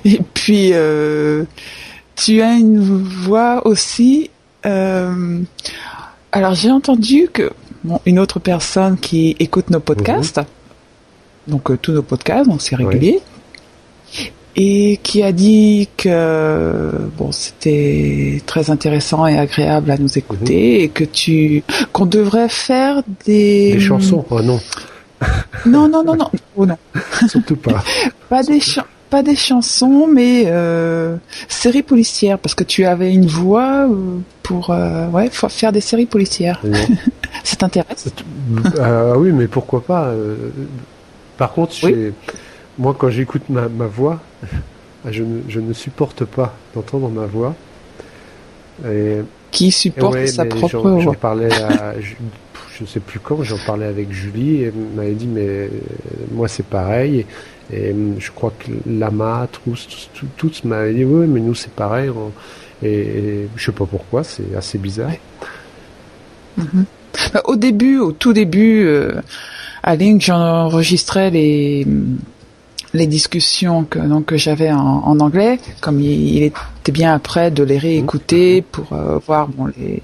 Et 0.05 0.19
puis, 0.33 0.71
euh, 0.73 1.43
tu 2.19 2.41
as 2.41 2.53
une 2.53 2.79
voix 2.79 3.65
aussi. 3.65 4.29
Euh, 4.65 5.39
alors, 6.31 6.53
j'ai 6.53 6.71
entendu 6.71 7.29
que 7.31 7.51
une 8.05 8.19
autre 8.19 8.39
personne 8.39 8.97
qui 8.97 9.35
écoute 9.39 9.69
nos 9.69 9.79
podcasts, 9.79 10.37
mhm. 10.37 10.45
donc 11.47 11.71
euh, 11.71 11.77
tous 11.81 11.93
nos 11.93 12.03
podcasts, 12.03 12.49
donc 12.49 12.61
c'est 12.61 12.75
régulier, 12.75 13.21
et 14.55 14.99
qui 15.01 15.23
a 15.23 15.31
dit 15.31 15.87
que 15.95 16.91
bon, 17.17 17.31
c'était 17.31 18.41
très 18.45 18.69
intéressant 18.69 19.25
et 19.25 19.37
agréable 19.37 19.91
à 19.91 19.97
nous 19.97 20.17
écouter, 20.17 20.77
mhm. 20.77 20.83
et 20.83 20.89
que 20.89 21.05
tu 21.05 21.63
qu'on 21.93 22.05
devrait 22.05 22.49
faire 22.49 23.01
des 23.25 23.73
des 23.73 23.79
chansons. 23.79 24.25
Oh 24.29 24.41
non 24.41 24.59
non, 25.65 25.87
non, 25.87 26.03
non, 26.03 26.15
non. 26.15 26.31
Oh 26.55 26.65
non. 26.65 26.77
Surtout 27.27 27.55
pas. 27.55 27.83
pas 28.29 28.43
des 28.43 28.59
pas 29.09 29.23
des 29.23 29.35
chansons, 29.35 30.07
mais 30.07 30.43
euh, 30.47 31.17
séries 31.47 31.83
policières, 31.83 32.39
parce 32.39 32.55
que 32.55 32.63
tu 32.63 32.85
avais 32.85 33.13
une 33.13 33.25
voix 33.25 33.87
euh, 33.87 34.19
pour 34.43 34.69
euh, 34.69 35.07
ouais, 35.07 35.29
faire 35.29 35.71
des 35.71 35.81
séries 35.81 36.05
policières. 36.05 36.61
ça 37.43 37.55
t'intéresse? 37.55 38.09
Oui, 39.15 39.31
mais 39.31 39.47
pourquoi 39.47 39.81
pas 39.83 40.13
Par 41.37 41.51
contre, 41.53 41.75
moi, 42.77 42.95
quand 42.97 43.09
j'écoute 43.09 43.43
ma, 43.49 43.67
ma, 43.67 43.87
voix, 43.87 44.19
je 45.09 45.23
ne, 45.23 45.41
je 45.47 45.59
ne 45.59 45.73
supporte 45.73 46.25
pas 46.25 46.55
d'entendre 46.75 47.09
ma 47.09 47.25
voix. 47.25 47.55
Et, 48.85 49.21
qui 49.51 49.71
supporte 49.71 50.27
sa 50.27 50.45
propre 50.45 50.77
voix 50.77 50.99
J'en 50.99 51.13
parlais 51.13 51.51
à, 51.51 51.95
je 51.99 52.83
ne 52.83 52.87
sais 52.87 52.99
plus 53.01 53.19
quand, 53.19 53.43
j'en 53.43 53.57
parlais 53.65 53.87
avec 53.87 54.11
Julie, 54.11 54.63
et 54.63 54.73
m'avait 54.95 55.11
dit, 55.13 55.27
mais 55.27 55.69
moi 56.31 56.47
c'est 56.47 56.65
pareil. 56.65 57.19
Et, 57.19 57.25
euh, 57.73 58.13
je 58.17 58.31
crois 58.31 58.53
que 58.57 58.71
Lama, 58.89 59.47
tous, 59.51 60.09
tous, 60.37 60.63
m'avaient 60.63 60.93
dit, 60.93 61.05
oui, 61.05 61.27
mais 61.27 61.39
nous 61.39 61.55
c'est 61.55 61.71
pareil. 61.71 62.09
Et, 62.83 63.47
je 63.55 63.65
sais 63.65 63.71
pas 63.71 63.85
pourquoi, 63.85 64.23
c'est 64.23 64.55
assez 64.57 64.77
bizarre. 64.77 65.11
Mhm. 66.57 66.85
Bah, 67.33 67.41
au 67.45 67.55
début, 67.55 67.97
au 67.97 68.11
tout 68.11 68.33
début, 68.33 68.83
euh, 68.85 69.21
à 69.83 69.95
Link, 69.95 70.21
j'enregistrais 70.21 71.29
les 71.29 71.85
les 72.95 73.05
discussions 73.05 73.83
que 73.83 73.99
donc 73.99 74.25
que 74.25 74.37
j'avais 74.37 74.71
en, 74.71 75.19
anglais, 75.19 75.59
comme 75.79 76.01
il, 76.01 76.41
était 76.41 76.91
bien 76.91 77.13
après 77.13 77.51
de 77.51 77.61
les 77.61 77.77
réécouter 77.77 78.61
mhm. 78.61 78.67
pour 78.71 78.97
voir 79.27 79.47
bon 79.47 79.67
les 79.77 80.01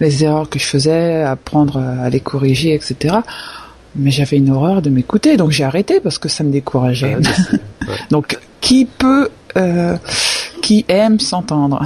les 0.00 0.24
erreurs 0.24 0.48
que 0.48 0.58
je 0.58 0.66
faisais, 0.66 1.22
apprendre 1.22 1.78
à 1.78 2.10
les 2.10 2.20
corriger, 2.20 2.74
etc. 2.74 3.16
Mais 3.98 4.10
j'avais 4.10 4.36
une 4.36 4.50
horreur 4.50 4.82
de 4.82 4.90
m'écouter, 4.90 5.36
donc 5.36 5.50
j'ai 5.50 5.64
arrêté 5.64 6.00
parce 6.00 6.18
que 6.18 6.28
ça 6.28 6.44
me 6.44 6.50
décourageait. 6.50 7.16
donc 8.10 8.38
qui 8.60 8.84
peut, 8.84 9.28
euh, 9.56 9.96
qui 10.62 10.84
aime 10.88 11.20
s'entendre? 11.20 11.82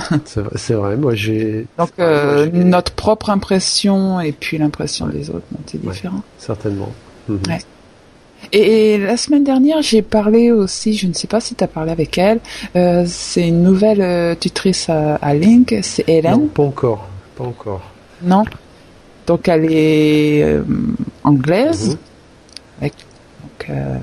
C'est 0.56 0.74
vrai, 0.74 0.96
moi 0.96 1.14
j'ai. 1.14 1.66
Donc 1.78 1.90
euh, 1.98 2.48
notre 2.52 2.92
propre 2.92 3.30
impression 3.30 4.20
et 4.20 4.32
puis 4.32 4.58
l'impression 4.58 5.06
des 5.06 5.30
autres, 5.30 5.46
c'est 5.66 5.80
différent. 5.80 6.22
certainement. 6.38 6.90
Mhm. 7.28 7.40
Et, 8.52 8.96
la 8.96 9.18
semaine 9.18 9.44
dernière, 9.44 9.82
j'ai 9.82 10.00
parlé 10.00 10.50
aussi, 10.50 10.94
je 10.94 11.06
ne 11.06 11.12
sais 11.12 11.26
pas 11.26 11.40
si 11.40 11.54
tu 11.54 11.62
as 11.62 11.68
parlé 11.68 11.92
avec 11.92 12.16
elle, 12.16 12.40
euh, 12.74 13.04
c'est 13.06 13.46
une 13.46 13.62
nouvelle 13.62 14.36
tutrice 14.38 14.88
à, 14.88 15.34
Link, 15.34 15.76
c'est 15.82 16.08
Hélène. 16.08 16.32
Non, 16.32 16.46
pas 16.46 16.62
encore, 16.62 17.06
pas 17.36 17.44
encore. 17.44 17.82
Non? 18.22 18.44
Donc 19.30 19.46
elle 19.46 19.72
est 19.72 20.42
euh, 20.42 20.64
anglaise, 21.22 21.90
mhm. 21.90 21.96
avec 22.80 22.94
euh, 23.68 23.96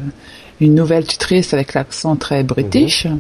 une 0.62 0.74
nouvelle 0.74 1.06
tutrice 1.06 1.54
avec 1.54 1.74
l'accent 1.74 2.16
très 2.16 2.44
british. 2.44 3.08
Mhm. 3.08 3.20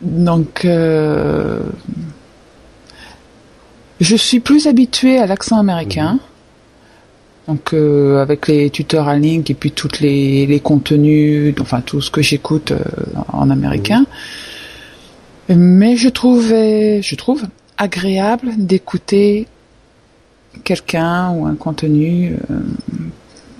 Donc 0.00 0.64
euh, 0.64 1.58
je 4.00 4.14
suis 4.14 4.38
plus 4.38 4.68
habituée 4.68 5.18
à 5.18 5.26
l'accent 5.26 5.58
américain. 5.58 6.20
Mhm. 7.48 7.56
Donc 7.56 7.74
avec 7.74 8.46
les 8.46 8.70
tuteurs 8.70 9.08
en 9.08 9.14
ligne 9.14 9.42
et 9.48 9.54
puis 9.54 9.72
toutes 9.72 9.98
les, 9.98 10.46
les 10.46 10.60
contenus, 10.60 11.52
enfin 11.60 11.80
tout 11.80 12.00
ce 12.00 12.12
que 12.12 12.22
j'écoute 12.22 12.72
en 13.32 13.50
américain. 13.50 14.06
Mais 15.48 15.96
je 15.96 16.08
trouvais, 16.08 17.02
je 17.02 17.16
trouve 17.16 17.42
agréable 17.76 18.52
d'écouter 18.56 19.48
quelqu'un 20.62 21.30
ou 21.30 21.46
un 21.46 21.54
contenu 21.54 22.36
euh, 22.50 22.60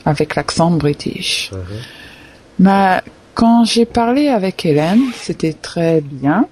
avec 0.05 0.37
l'accent 0.37 0.71
british. 0.71 1.51
Uh-huh. 1.53 1.59
Mais 2.59 3.01
quand 3.35 3.65
j'ai 3.65 3.85
parlé 3.85 4.29
avec 4.29 4.65
Hélène, 4.65 5.03
c'était 5.15 5.55
très 5.55 6.01
bien, 6.01 6.47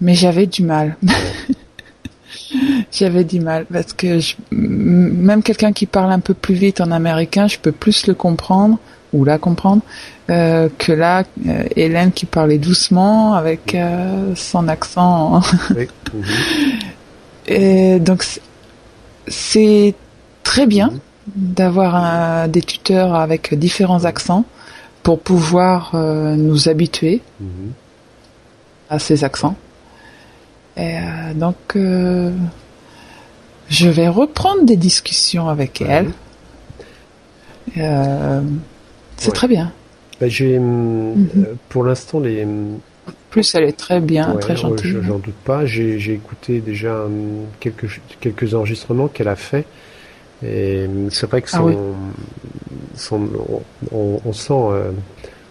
mais 0.00 0.14
j'avais 0.14 0.46
du 0.46 0.62
mal. 0.62 0.96
j'avais 2.92 3.24
du 3.24 3.40
mal 3.40 3.66
parce 3.66 3.92
que 3.92 4.20
même 4.50 5.42
quelqu'un 5.42 5.72
qui 5.72 5.86
parle 5.86 6.12
un 6.12 6.20
peu 6.20 6.34
plus 6.34 6.54
vite 6.54 6.80
en 6.80 6.90
américain, 6.90 7.46
je 7.48 7.58
peux 7.58 7.72
plus 7.72 8.06
le 8.06 8.14
comprendre 8.14 8.78
ou 9.12 9.24
la 9.24 9.38
comprendre 9.38 9.82
euh, 10.30 10.68
que 10.78 10.92
là 10.92 11.24
euh, 11.46 11.64
Hélène 11.76 12.12
qui 12.12 12.26
parlait 12.26 12.58
doucement 12.58 13.34
avec 13.34 13.74
euh, 13.74 14.34
son 14.34 14.68
accent. 14.68 15.40
Et 17.46 17.98
donc 17.98 18.22
c'est 19.30 19.94
très 20.42 20.66
bien 20.66 20.92
d'avoir 21.26 22.48
des 22.48 22.62
tuteurs 22.62 23.14
avec 23.14 23.54
différents 23.54 24.04
accents 24.04 24.44
pour 25.02 25.20
pouvoir 25.20 25.94
nous 25.94 26.68
habituer 26.68 27.20
à 28.88 28.98
ces 28.98 29.24
accents. 29.24 29.56
Et 30.76 30.96
donc 31.34 31.76
je 33.68 33.88
vais 33.88 34.08
reprendre 34.08 34.64
des 34.64 34.76
discussions 34.76 35.48
avec 35.48 35.82
elle. 35.82 36.10
c'est 39.16 39.32
très 39.32 39.48
bien. 39.48 39.72
Bah, 40.20 40.28
j'ai, 40.28 40.58
mhm. 40.58 41.28
euh, 41.36 41.54
pour 41.68 41.84
l'instant, 41.84 42.20
les. 42.20 42.46
Plus 43.30 43.54
elle 43.54 43.64
est 43.64 43.76
très 43.76 44.00
bien, 44.00 44.34
très 44.36 44.56
gentille. 44.56 44.96
J'en 45.02 45.18
doute 45.18 45.34
pas. 45.44 45.66
J'ai, 45.66 46.12
écouté 46.12 46.60
déjà 46.60 47.04
quelques, 47.60 48.00
quelques 48.20 48.54
enregistrements 48.54 49.08
qu'elle 49.08 49.28
a 49.28 49.36
fait. 49.36 49.64
Et 50.44 50.86
c'est 51.10 51.28
vrai 51.28 51.42
que 51.42 51.48
ah 51.52 51.62
son, 52.94 53.28
on, 53.92 54.20
on, 54.24 54.32
sent, 54.32 54.52
euh, 54.52 54.90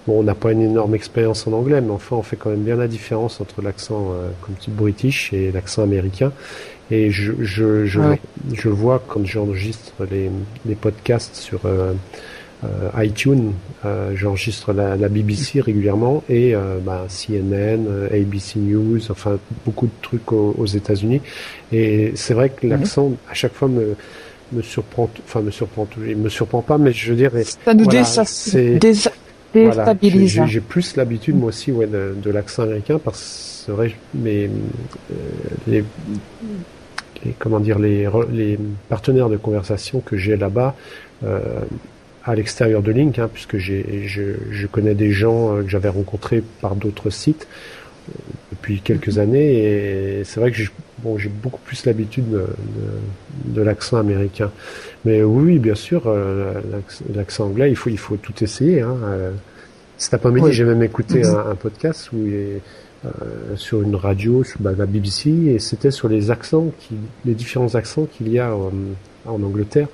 bon, 0.06 0.20
on 0.20 0.24
n'a 0.24 0.36
pas 0.36 0.54
une 0.54 0.62
énorme 0.62 0.96
expérience 0.96 1.46
en 1.46 1.54
anglais, 1.54 1.82
mais 1.82 1.92
enfin, 1.92 2.16
on 2.16 2.24
fait 2.24 2.38
quand 2.38 2.50
même 2.50 2.64
bien 2.64 2.78
la 2.78 2.88
différence 2.88 3.42
entre 3.42 3.62
l'accent 3.62 4.12
euh, 4.12 4.30
comme 4.42 4.56
type 4.56 4.74
british 4.74 5.34
et 5.34 5.52
l'accent 5.52 5.84
américain. 5.84 6.32
Et 6.90 7.12
je, 7.12 7.34
je, 7.42 7.86
je, 7.86 8.00
ah 8.00 8.16
je 8.54 8.70
vois 8.70 9.04
quand 9.06 9.26
j'enregistre 9.26 9.94
les, 10.10 10.32
les 10.66 10.76
podcasts 10.76 11.36
sur 11.36 11.66
euh, 11.66 11.94
iTunes, 12.98 13.54
euh, 13.86 14.14
j'enregistre 14.16 14.74
la, 14.74 14.96
la, 14.96 15.10
BBC 15.10 15.62
régulièrement 15.62 16.24
et 16.28 16.56
euh, 16.56 16.80
bah, 16.84 17.06
CNN, 17.08 18.08
ABC 18.12 18.60
News, 18.60 19.00
enfin 19.12 19.38
beaucoup 19.66 19.86
de 19.86 19.92
trucs 20.02 20.32
aux, 20.32 20.66
États-Unis. 20.66 21.22
Et 21.72 22.14
c'est 22.16 22.34
vrai 22.34 22.50
que 22.50 22.66
l'accent 22.66 23.12
à 23.30 23.34
chaque 23.34 23.54
fois 23.54 23.68
me 23.68 23.96
me 24.54 24.62
surprend, 24.62 25.10
enfin 25.26 25.42
me 25.42 25.52
surprend, 25.52 25.88
il 26.08 26.18
me 26.18 26.30
surprend 26.30 26.62
pas, 26.62 26.78
mais 26.78 26.94
je 26.94 27.12
veux 27.12 27.18
dire, 27.18 27.32
ça 27.44 27.74
nous 27.74 27.84
voilà, 27.84 28.00
déstabilise. 28.80 30.36
Voilà, 30.36 30.48
J'ai 30.48 30.62
plus 30.62 30.96
l'habitude 30.96 31.36
moi 31.36 31.50
aussi 31.50 31.72
ouais, 31.72 31.86
de, 31.86 32.16
de 32.16 32.32
l'accent 32.32 32.64
américain 32.64 32.98
parce 33.04 33.20
que 33.20 33.66
c'est 33.66 33.72
vrai, 33.74 33.94
mais 34.16 34.50
les 35.68 35.84
comment 37.40 37.60
dire 37.60 37.78
les, 37.78 38.08
les 38.32 38.58
partenaires 38.90 39.28
de 39.30 39.38
conversation 39.38 40.00
que 40.00 40.16
j'ai 40.16 40.38
là-bas 40.38 40.76
à 42.28 42.36
l'extérieur 42.36 42.84
de 42.84 42.92
Link, 42.92 43.18
hein, 43.20 43.30
puisque 43.32 43.58
j'ai, 43.58 44.04
je, 44.06 44.24
je, 44.52 44.68
connais 44.68 44.94
des 44.94 45.12
gens 45.12 45.56
que 45.64 45.70
j'avais 45.70 45.90
rencontrés 45.90 46.44
par 46.62 46.76
d'autres 46.76 47.10
sites 47.10 47.48
depuis 48.52 48.82
quelques 48.82 49.16
mhm. 49.16 49.24
années, 49.24 49.64
et 49.64 50.24
c'est 50.26 50.40
vrai 50.40 50.52
que 50.52 50.58
j'ai, 50.58 50.70
bon, 51.00 51.18
j'ai 51.18 51.30
beaucoup 51.30 51.62
plus 51.62 51.86
l'habitude 51.86 52.30
de, 52.30 52.46
de, 53.46 53.62
l'accent 53.62 53.98
américain. 53.98 54.52
Mais 55.06 55.24
oui, 55.24 55.58
bien 55.58 55.76
sûr, 55.76 56.14
l'accent 57.16 57.46
anglais, 57.46 57.70
il 57.70 57.76
faut, 57.76 57.90
il 57.90 57.98
faut 57.98 58.18
tout 58.18 58.44
essayer. 58.44 58.82
Hein. 58.82 58.98
Cet 59.98 60.14
après-midi, 60.14 60.52
j'ai 60.52 60.66
même 60.66 60.84
écouté 60.84 61.20
mhm. 61.20 61.36
un, 61.36 61.52
un, 61.52 61.56
podcast 61.56 62.12
où 62.12 62.18
il 62.26 62.34
est, 62.34 62.62
euh, 63.06 63.56
sur 63.56 63.82
une 63.82 63.96
radio, 63.96 64.44
sur 64.44 64.60
bah, 64.60 64.72
la 64.78 64.86
BBC, 64.86 65.30
et 65.30 65.60
c'était 65.60 65.92
sur 65.92 66.10
les 66.10 66.30
accents, 66.30 66.72
qui, 66.80 66.96
les 67.26 67.36
différents 67.36 67.76
accents 67.76 68.06
qu'il 68.06 68.30
y 68.30 68.40
a 68.40 68.54
en 68.54 69.44
Angleterre. 69.44 69.88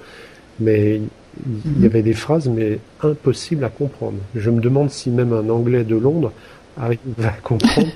Mais 0.59 1.01
il 1.45 1.81
y 1.81 1.85
avait 1.85 2.01
des 2.01 2.13
phrases, 2.13 2.47
mais 2.47 2.79
impossibles 3.01 3.63
à 3.63 3.69
comprendre. 3.69 4.17
Je 4.35 4.49
me 4.49 4.61
demande 4.61 4.89
si 4.89 5.09
même 5.09 5.33
un 5.33 5.49
Anglais 5.49 5.83
de 5.83 5.95
Londres 5.95 6.31
arrive 6.77 6.99
à 7.23 7.31
comprendre. 7.43 7.87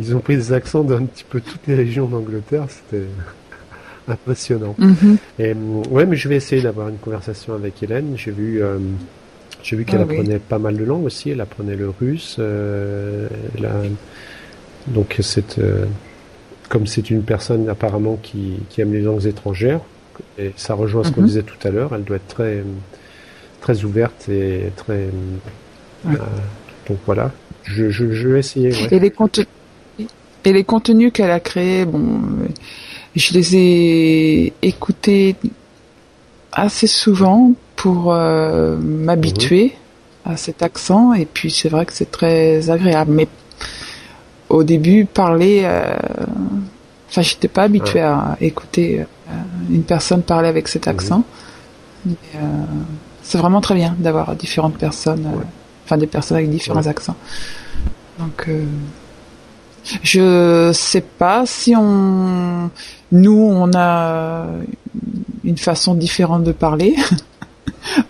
Ils 0.00 0.16
ont 0.16 0.20
pris 0.20 0.36
des 0.36 0.52
accents 0.52 0.82
d'un 0.82 1.04
petit 1.04 1.24
peu 1.24 1.40
toutes 1.40 1.66
les 1.66 1.74
régions 1.74 2.06
d'Angleterre. 2.06 2.64
C'était 2.68 3.04
impressionnant. 4.08 4.74
Mhm. 4.78 5.16
Et 5.38 5.54
ouais, 5.90 6.06
mais 6.06 6.16
je 6.16 6.28
vais 6.28 6.36
essayer 6.36 6.62
d'avoir 6.62 6.88
une 6.88 6.96
conversation 6.96 7.54
avec 7.54 7.82
Hélène. 7.82 8.14
J'ai 8.16 8.30
vu, 8.30 8.62
euh, 8.62 8.78
j'ai 9.62 9.76
vu 9.76 9.84
qu'elle 9.84 10.00
ah 10.00 10.04
apprenait 10.04 10.38
pas 10.38 10.58
mal 10.58 10.76
de 10.76 10.84
langues 10.84 11.04
aussi. 11.04 11.30
Elle 11.30 11.40
apprenait 11.40 11.76
le 11.76 11.90
russe. 11.90 12.36
Euh, 12.38 13.28
donc 14.88 15.16
c'est 15.20 15.58
euh, 15.58 15.84
comme 16.68 16.86
c'est 16.86 17.10
une 17.10 17.22
personne 17.22 17.68
apparemment 17.68 18.18
qui, 18.20 18.54
qui 18.70 18.80
aime 18.80 18.92
les 18.92 19.02
langues 19.02 19.26
étrangères, 19.26 19.80
et 20.38 20.52
ça 20.56 20.74
rejoint 20.74 21.04
ce 21.04 21.10
qu'on 21.10 21.20
mhm. 21.20 21.26
disait 21.26 21.42
tout 21.42 21.56
à 21.66 21.70
l'heure, 21.70 21.94
elle 21.94 22.04
doit 22.04 22.16
être 22.16 22.28
très, 22.28 22.62
très 23.60 23.84
ouverte 23.84 24.28
et 24.28 24.72
très. 24.76 25.08
Euh, 26.06 26.16
donc 26.88 26.98
voilà, 27.06 27.30
je, 27.64 27.90
je, 27.90 28.12
je 28.12 28.28
vais 28.28 28.40
essayer. 28.40 28.72
Et 28.90 28.98
les 28.98 29.10
contenus, 29.10 29.46
et 30.44 30.52
les 30.52 30.64
contenus 30.64 31.12
qu'elle 31.12 31.30
a 31.30 31.40
créés, 31.40 31.84
bon, 31.84 32.20
je 33.14 33.34
les 33.34 33.56
ai 33.56 34.52
écoutés 34.62 35.36
assez 36.52 36.86
souvent 36.86 37.52
pour 37.76 38.12
euh, 38.12 38.76
m'habituer 38.76 39.72
à 40.24 40.36
cet 40.36 40.62
accent, 40.62 41.12
et 41.14 41.24
puis 41.24 41.50
c'est 41.50 41.68
vrai 41.68 41.86
que 41.86 41.92
c'est 41.92 42.10
très 42.10 42.70
agréable. 42.70 43.12
Mais 43.12 43.28
au 44.48 44.62
début, 44.62 45.04
parler, 45.04 45.62
euh, 45.64 45.94
enfin, 47.08 47.22
j'étais 47.22 47.48
pas 47.48 47.62
habitué 47.62 48.00
à 48.00 48.36
écouter 48.40 49.00
euh, 49.00 49.32
une 49.70 49.84
personne 49.84 50.22
parler 50.22 50.48
avec 50.48 50.68
cet 50.68 50.88
accent. 50.88 51.24
Euh, 52.06 52.38
c'est 53.22 53.38
vraiment 53.38 53.60
très 53.60 53.74
bien 53.74 53.94
d'avoir 53.98 54.34
différentes 54.34 54.76
personnes, 54.76 55.26
euh, 55.26 55.44
enfin 55.84 55.96
des 55.96 56.06
personnes 56.06 56.38
avec 56.38 56.50
différents 56.50 56.86
accents. 56.86 57.16
Donc, 58.18 58.48
je 60.02 60.70
sais 60.74 61.00
pas 61.00 61.44
si 61.46 61.74
on, 61.76 62.70
nous, 63.12 63.48
on 63.50 63.70
a 63.74 64.46
une 65.44 65.58
façon 65.58 65.94
différente 65.94 66.44
de 66.44 66.52
parler. 66.52 66.94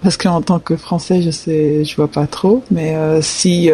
parce 0.03 0.17
qu'en 0.17 0.43
tant 0.43 0.59
que 0.59 0.77
français, 0.77 1.23
je 1.23 1.31
sais, 1.31 1.85
je 1.85 1.97
vois 1.97 2.09
pas 2.09 2.27
trop. 2.27 2.63
Mais 2.71 2.95
si 3.23 3.71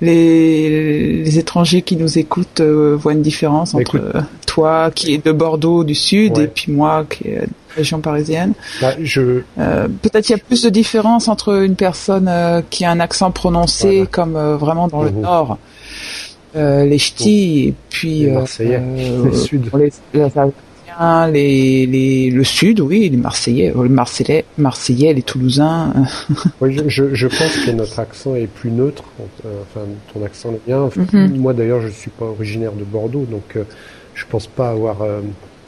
les, 0.00 1.24
les, 1.24 1.38
étrangers 1.38 1.82
qui 1.82 1.96
nous 1.96 2.18
écoutent 2.18 2.60
voient 2.60 3.12
une 3.12 3.22
différence 3.22 3.74
entre 3.74 4.00
toi 4.46 4.90
qui 4.90 5.14
est 5.14 5.24
de 5.24 5.32
Bordeaux 5.32 5.84
du 5.84 5.94
Sud 5.94 6.38
et 6.38 6.48
puis 6.48 6.72
moi 6.72 7.06
qui 7.08 7.28
est 7.28 7.42
de 7.42 7.48
région 7.76 8.00
parisienne. 8.00 8.54
Bah, 8.80 8.94
je... 9.00 9.42
Euh, 9.58 9.88
peut-être 10.02 10.28
il 10.28 10.32
y 10.32 10.34
a 10.34 10.38
plus 10.38 10.62
de 10.62 10.70
différence 10.70 11.28
entre 11.28 11.62
une 11.62 11.76
personne 11.76 12.28
euh, 12.28 12.60
qui 12.68 12.84
a 12.84 12.90
un 12.90 13.00
accent 13.00 13.30
prononcé 13.30 14.08
comme 14.10 14.36
euh, 14.36 14.56
vraiment 14.56 14.88
dans 14.88 15.02
le 15.02 15.10
mhm. 15.10 15.20
Nord, 15.20 15.58
les 16.54 16.98
Ch'tis 16.98 17.68
et 17.68 17.74
puis 17.88 18.20
les 18.20 18.30
Marseillais, 18.32 18.82
le 19.24 19.32
Sud. 19.32 19.70
Les, 19.76 19.92
les, 20.12 20.22
les, 21.32 22.30
le 22.30 22.44
Sud, 22.44 22.80
oui, 22.80 23.08
les 23.08 23.16
Marseillais, 23.16 23.72
les 23.74 23.88
Marseillais, 23.88 24.44
Marseillais 24.56 25.12
les 25.12 25.22
Toulousains. 25.22 25.92
oui, 26.60 26.76
je, 26.76 26.88
je, 26.88 27.14
je, 27.14 27.26
pense 27.26 27.56
que 27.64 27.70
notre 27.70 27.98
accent 27.98 28.34
est 28.34 28.46
plus 28.46 28.70
neutre, 28.70 29.04
enfin 29.62 29.86
ton 30.12 30.24
accent 30.24 30.50
est 30.50 30.66
bien. 30.66 30.88
Mhm. 30.96 31.36
Moi 31.38 31.54
d'ailleurs, 31.54 31.80
je 31.80 31.88
suis 31.88 32.10
pas 32.10 32.26
originaire 32.26 32.72
de 32.72 32.84
Bordeaux, 32.84 33.26
donc 33.30 33.56
je 34.18 34.24
pense 34.28 34.46
pas 34.46 34.70
avoir 34.70 35.02
euh, 35.02 35.20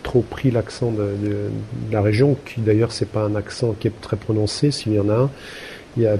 trop 0.03 0.23
pris 0.23 0.51
l'accent 0.51 0.91
de, 0.91 1.51
la 1.93 2.03
région, 2.03 2.37
qui 2.47 2.61
d'ailleurs 2.61 2.93
c'est 2.93 3.09
pas 3.09 3.25
un 3.25 3.37
accent 3.37 3.75
qui 3.79 3.89
est 3.89 4.01
très 4.01 4.17
prononcé, 4.17 4.71
s'il 4.71 4.93
y 4.95 4.99
en 4.99 5.09
a 5.09 5.15
un. 5.15 5.31
Il 5.97 6.03
y 6.03 6.07
a 6.07 6.17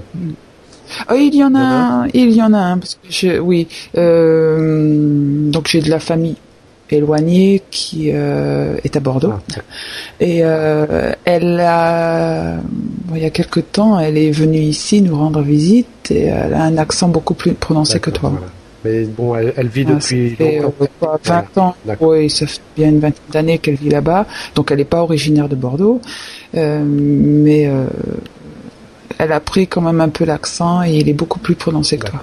ah, 1.07 1.15
il 1.15 1.33
y 1.33 1.43
en 1.43 1.55
a, 1.55 1.59
un, 1.59 2.07
il 2.13 2.31
y 2.31 2.41
en 2.41 2.53
a 2.53 2.57
un 2.57 2.77
parce 2.77 2.95
que 2.95 3.07
je, 3.09 3.39
oui, 3.39 3.67
euh, 3.95 5.49
donc 5.49 5.67
j'ai 5.67 5.81
de 5.81 5.89
la 5.89 5.99
famille 5.99 6.35
éloignée 6.91 7.61
qui 7.71 8.11
euh, 8.13 8.77
est 8.83 8.95
à 8.95 8.99
Bordeaux 8.99 9.33
ah, 9.33 9.61
et 10.19 10.37
elle 10.39 11.59
a, 11.59 12.57
il 13.13 13.21
y 13.21 13.25
a 13.25 13.29
quelque 13.29 13.59
temps, 13.59 13.99
elle 13.99 14.17
est 14.17 14.31
venue 14.31 14.59
ici 14.59 15.01
nous 15.01 15.15
rendre 15.15 15.41
visite 15.41 16.11
et 16.11 16.25
elle 16.25 16.53
a 16.53 16.63
un 16.63 16.77
accent 16.77 17.07
beaucoup 17.07 17.33
plus 17.33 17.53
prononcé 17.53 17.99
que 17.99 18.09
toi. 18.09 18.33
Mais 18.83 19.03
bon, 19.05 19.35
elle, 19.35 19.67
vit 19.67 19.85
ah, 19.87 19.93
depuis 19.93 20.35
longtemps. 20.39 21.19
20 21.23 21.57
ans. 21.57 21.75
Oui, 21.99 22.29
ça 22.29 22.47
fait 22.47 22.61
bien 22.75 22.89
une 22.89 22.99
vingtaine 22.99 23.21
d'années 23.31 23.57
qu'elle 23.59 23.75
vit 23.75 23.89
là-bas. 23.89 24.25
Donc 24.55 24.71
elle 24.71 24.77
n'est 24.77 24.85
pas 24.85 25.03
originaire 25.03 25.49
de 25.49 25.55
Bordeaux. 25.55 26.01
Euh, 26.55 26.83
mais 26.83 27.67
euh, 27.67 27.85
elle 29.17 29.31
a 29.31 29.39
pris 29.39 29.67
quand 29.67 29.81
même 29.81 30.01
un 30.01 30.09
peu 30.09 30.25
l'accent 30.25 30.83
et 30.83 30.97
il 30.97 31.09
est 31.09 31.13
beaucoup 31.13 31.39
plus 31.39 31.55
prononcé 31.55 31.97
que 31.97 32.07
toi. 32.07 32.21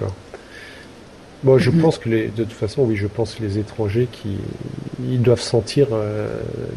Bon, 1.45 1.57
je 1.57 1.71
mhm. 1.71 1.81
pense 1.81 1.99
que 1.99 2.09
les, 2.09 2.29
de 2.29 2.43
toute 2.43 2.53
façon, 2.53 2.83
oui, 2.83 2.97
je 2.97 3.07
pense 3.07 3.35
que 3.35 3.43
les 3.43 3.59
étrangers 3.59 4.09
qui 4.11 4.39
ils 5.09 5.23
doivent 5.23 5.41
sentir 5.41 5.89
euh, 5.93 6.29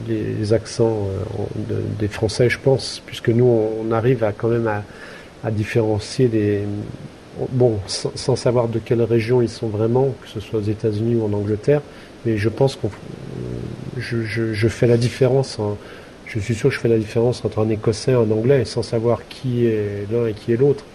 les, 0.08 0.54
accents 0.54 1.08
euh, 1.08 1.82
des 2.00 2.08
Français, 2.08 2.50
je 2.50 2.60
pense, 2.60 3.02
puisque 3.06 3.30
nous, 3.30 3.45
on, 3.45 3.91
arrive 3.91 4.24
à 4.24 4.32
quand 4.32 4.50
même 4.50 4.67
à, 4.67 4.84
à 5.43 5.50
différencier 5.50 6.28
des, 6.28 6.60
bon, 7.50 7.80
sans, 7.88 8.36
savoir 8.36 8.67
de 8.67 8.78
quelle 8.78 9.02
région 9.02 9.41
ils 9.41 9.50
sont 9.50 9.67
vraiment, 9.67 10.13
que 10.21 10.30
ce 10.30 10.39
soit 10.39 10.60
aux 10.60 10.63
États-Unis 10.63 11.15
ou 11.15 11.26
en 11.26 11.34
Angleterre, 11.34 11.82
mais 12.26 12.38
je 12.38 12.50
pense 12.50 12.76
qu'on, 12.76 12.91
je, 13.97 14.24
je, 14.24 14.54
je, 14.54 14.67
fais 14.67 14.86
la 14.86 14.97
différence. 14.97 15.58
je 16.28 16.39
suis 16.39 16.54
sûr 16.54 16.69
que 16.69 16.76
je 16.76 16.80
fais 16.80 16.88
la 16.88 17.00
différence 17.00 17.43
entre 17.43 17.60
un 17.60 17.69
Écossais 17.69 18.12
et 18.12 18.15
un 18.15 18.30
Anglais, 18.30 18.65
sans 18.65 18.84
savoir 18.84 19.28
qui 19.28 19.65
est 19.65 20.06
l'un 20.12 20.28
et 20.28 20.34
qui 20.34 20.54
est 20.54 20.58
l'autre. 20.58 20.86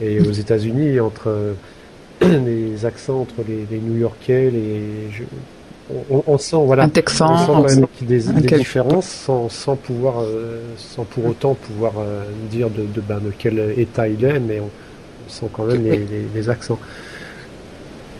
Et 0.00 0.18
aux 0.20 0.32
États-Unis, 0.32 0.98
entre 0.98 1.54
les 2.26 2.84
accents 2.84 3.20
entre 3.20 3.42
les, 3.46 3.66
les 3.70 3.78
New-Yorkais, 3.78 4.50
les, 4.50 5.10
on, 6.10 6.22
on, 6.26 6.38
sent 6.38 6.56
voilà, 6.64 6.84
un 6.84 6.88
Texan, 6.88 7.34
on 7.48 7.68
sent 7.68 7.80
des, 8.02 8.20
des 8.20 8.58
différences 8.58 9.08
sans, 9.08 9.48
sans 9.48 9.76
pouvoir, 9.76 10.20
euh, 10.20 10.60
sans 10.76 11.04
pour 11.04 11.26
autant 11.26 11.54
pouvoir 11.54 11.94
euh, 11.98 12.24
dire 12.50 12.70
de, 12.70 12.82
de, 12.82 13.00
ben, 13.00 13.18
de 13.18 13.32
quel 13.36 13.58
état 13.76 14.08
il 14.08 14.24
est, 14.24 14.38
mais 14.38 14.60
on, 14.60 14.70
sont 15.28 15.46
quand 15.46 15.64
même 15.64 15.84
les, 16.34 16.48
accents. 16.48 16.78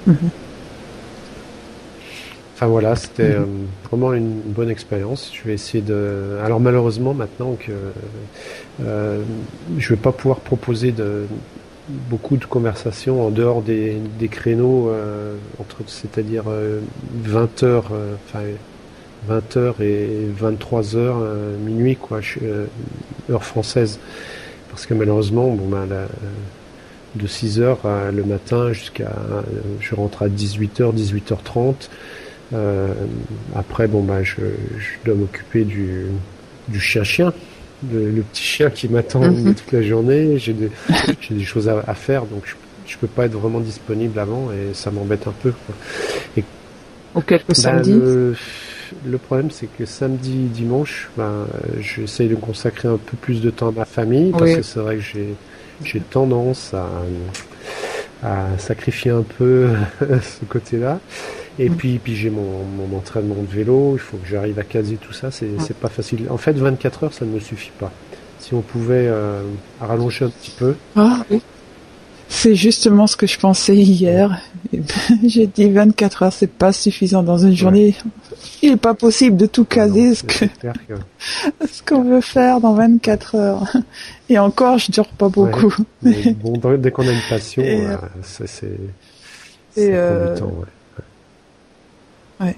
Mhm. 0.07 0.17
Enfin 2.55 2.67
voilà, 2.69 2.95
c'était 2.95 3.31
mhm. 3.31 3.43
euh, 3.43 3.45
vraiment 3.89 4.13
une 4.13 4.41
bonne 4.47 4.71
expérience. 4.71 5.33
Je 5.35 5.49
vais 5.49 5.55
essayer 5.55 5.83
de. 5.83 6.39
Alors 6.45 6.61
malheureusement 6.61 7.15
maintenant 7.15 7.57
que 7.59 7.73
je 8.79 9.89
vais 9.89 9.97
pas 9.97 10.13
pouvoir 10.13 10.39
proposer 10.39 10.93
de 10.93 11.25
beaucoup 12.09 12.37
de 12.37 12.44
conversations 12.44 13.26
en 13.26 13.31
dehors 13.31 13.62
des, 13.62 14.00
créneaux 14.31 14.90
euh, 14.90 15.37
entre 15.59 15.79
c'est-à-dire 15.87 16.44
20 17.24 17.62
h 17.62 17.83
enfin 18.26 18.40
20 19.29 19.57
h 19.57 19.83
et 19.83 20.26
23 20.35 20.83
h 20.83 21.14
minuit 21.64 21.96
quoi, 21.96 22.20
heure 23.31 23.44
française. 23.44 23.98
Parce 24.70 24.87
que 24.87 24.94
malheureusement, 24.94 25.50
bon 25.50 25.66
ben 25.66 25.87
la, 25.87 26.07
de 27.16 27.26
6h 27.26 27.76
le 28.12 28.24
matin 28.24 28.72
jusqu'à 28.72 29.12
je 29.81 29.94
rentre 29.94 30.22
à 30.22 30.29
18h 30.29 30.94
18h30 30.94 31.88
euh, 32.53 32.92
après 33.55 33.87
bon 33.87 34.03
bah 34.03 34.22
je, 34.22 34.37
je 34.37 35.05
dois 35.05 35.14
m'occuper 35.14 35.64
du 35.64 36.07
du 36.68 36.81
chien 36.81 37.33
le, 37.93 38.23
petit 38.23 38.43
chien 38.43 38.71
qui 38.71 38.88
m'attend 38.88 39.21
mhm. 39.21 39.55
toute 39.55 39.73
la 39.73 39.83
journée 39.83 40.38
j'ai 40.38 40.53
des 40.53 40.71
des 41.31 41.45
choses 41.45 41.69
à, 41.69 41.95
faire 41.95 42.25
donc 42.25 42.43
je, 42.45 42.55
je 42.87 42.99
peux 42.99 43.07
pas 43.07 43.27
être 43.27 43.33
vraiment 43.33 43.61
disponible 43.61 44.19
avant 44.19 44.51
et 44.53 44.75
ça 44.75 44.90
m'embête 44.90 45.27
un 45.27 45.35
peu 45.43 45.53
quoi. 45.53 45.75
et 46.37 46.45
ou 47.14 47.21
quelques 47.23 47.49
bah, 47.49 47.55
samedis 47.55 47.93
le, 47.93 48.37
le, 49.07 49.19
problème 49.19 49.51
c'est 49.51 49.66
que 49.66 49.85
samedi 49.85 50.47
dimanche 50.47 51.11
ben 51.16 51.47
j'essaye 51.81 52.29
de 52.29 52.37
consacrer 52.37 52.88
un 52.88 52.99
peu 52.99 53.16
plus 53.16 53.40
de 53.40 53.51
temps 53.51 53.69
à 53.69 53.73
ma 53.73 53.85
famille 53.85 54.31
parce 54.31 54.55
que 54.55 54.62
c'est 54.62 54.81
vrai 54.81 54.97
que 54.97 55.03
j'ai 55.03 55.35
j'ai 55.83 56.01
tendance 56.01 56.75
à, 56.75 56.87
à 58.23 58.59
sacrifier 58.59 59.11
un 59.11 59.23
peu 59.23 59.71
ce 60.01 60.45
côté-là. 60.45 61.01
Et 61.61 61.68
puis, 61.68 62.01
puis 62.03 62.16
j'ai 62.16 62.31
mon, 62.31 62.64
mon 62.64 62.96
entraînement 62.96 63.35
de 63.35 63.55
vélo, 63.55 63.92
il 63.92 63.99
faut 63.99 64.16
que 64.16 64.27
j'arrive 64.27 64.59
à 64.59 64.62
caser 64.62 64.96
tout 64.96 65.12
ça, 65.12 65.31
c'est 65.31 65.51
c'est 65.61 65.77
pas 65.77 65.90
facile. 65.90 66.27
En 66.31 66.38
fait, 66.38 66.53
24 66.53 67.05
heures, 67.05 67.12
ça 67.12 67.27
ne 67.27 67.33
me 67.33 67.38
suffit 67.38 67.73
pas. 67.79 67.92
Si 68.38 68.55
on 68.55 68.62
pouvait 68.62 69.07
euh, 69.09 69.42
rallonger 69.79 70.25
un 70.25 70.31
petit 70.31 70.53
peu. 70.59 70.75
Ah, 70.96 71.23
oui. 71.31 71.42
C'est 72.31 72.55
justement 72.55 73.07
ce 73.07 73.16
que 73.16 73.27
je 73.27 73.38
pensais 73.38 73.77
hier. 73.77 74.40
J'ai 75.27 75.46
dit 75.46 75.68
24 75.68 76.23
heures, 76.23 76.33
c'est 76.33 76.51
pas 76.51 76.73
suffisant 76.73 77.23
dans 77.23 77.37
une 77.37 77.55
journée. 77.55 77.94
Il 78.62 78.73
est 78.73 78.77
pas 78.79 78.94
possible 78.94 79.37
de 79.37 79.44
tout 79.44 79.66
caser 79.66 80.14
ce 80.14 80.23
que, 80.23 80.46
ce 81.70 81.83
qu'on 81.83 82.05
veut 82.05 82.23
faire 82.23 82.61
dans 82.61 82.73
24 82.73 83.35
heures. 83.35 83.77
Et 84.31 84.38
encore, 84.38 84.79
je 84.79 84.92
dure 84.92 85.09
pas 85.09 85.29
beaucoup. 85.29 85.75
bon, 86.03 86.77
dès 86.79 86.90
qu'on 86.90 87.07
a 87.07 87.12
une 87.12 87.29
passion, 87.29 87.62
euh, 87.66 87.96
c'est, 88.23 88.46
c'est, 88.46 88.79
euh... 89.79 90.38
temps, 90.38 90.46
ouais. 90.46 90.66
Ouais. 92.40 92.57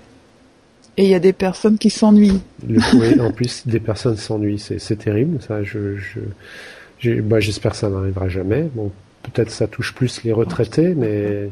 Et 0.96 1.04
il 1.04 1.10
y 1.10 1.14
a 1.14 1.20
des 1.20 1.32
personnes 1.32 1.78
qui 1.78 1.90
s'ennuient. 1.90 2.42
Oui, 2.68 2.78
en 3.20 3.32
plus, 3.32 3.66
des 3.66 3.80
personnes 3.80 4.16
s'ennuient. 4.16 4.58
C'est, 4.58 4.78
c'est 4.78 4.96
terrible. 4.96 5.40
Ça, 5.40 5.62
je, 5.62 5.96
je, 5.96 7.20
bah, 7.20 7.40
j'espère 7.40 7.72
que 7.72 7.78
ça 7.78 7.88
n'arrivera 7.88 8.28
jamais. 8.28 8.68
Bon, 8.74 8.90
peut-être 9.22 9.50
ça 9.50 9.66
touche 9.66 9.94
plus 9.94 10.22
les 10.24 10.32
retraités, 10.32 10.94
mais 10.94 11.48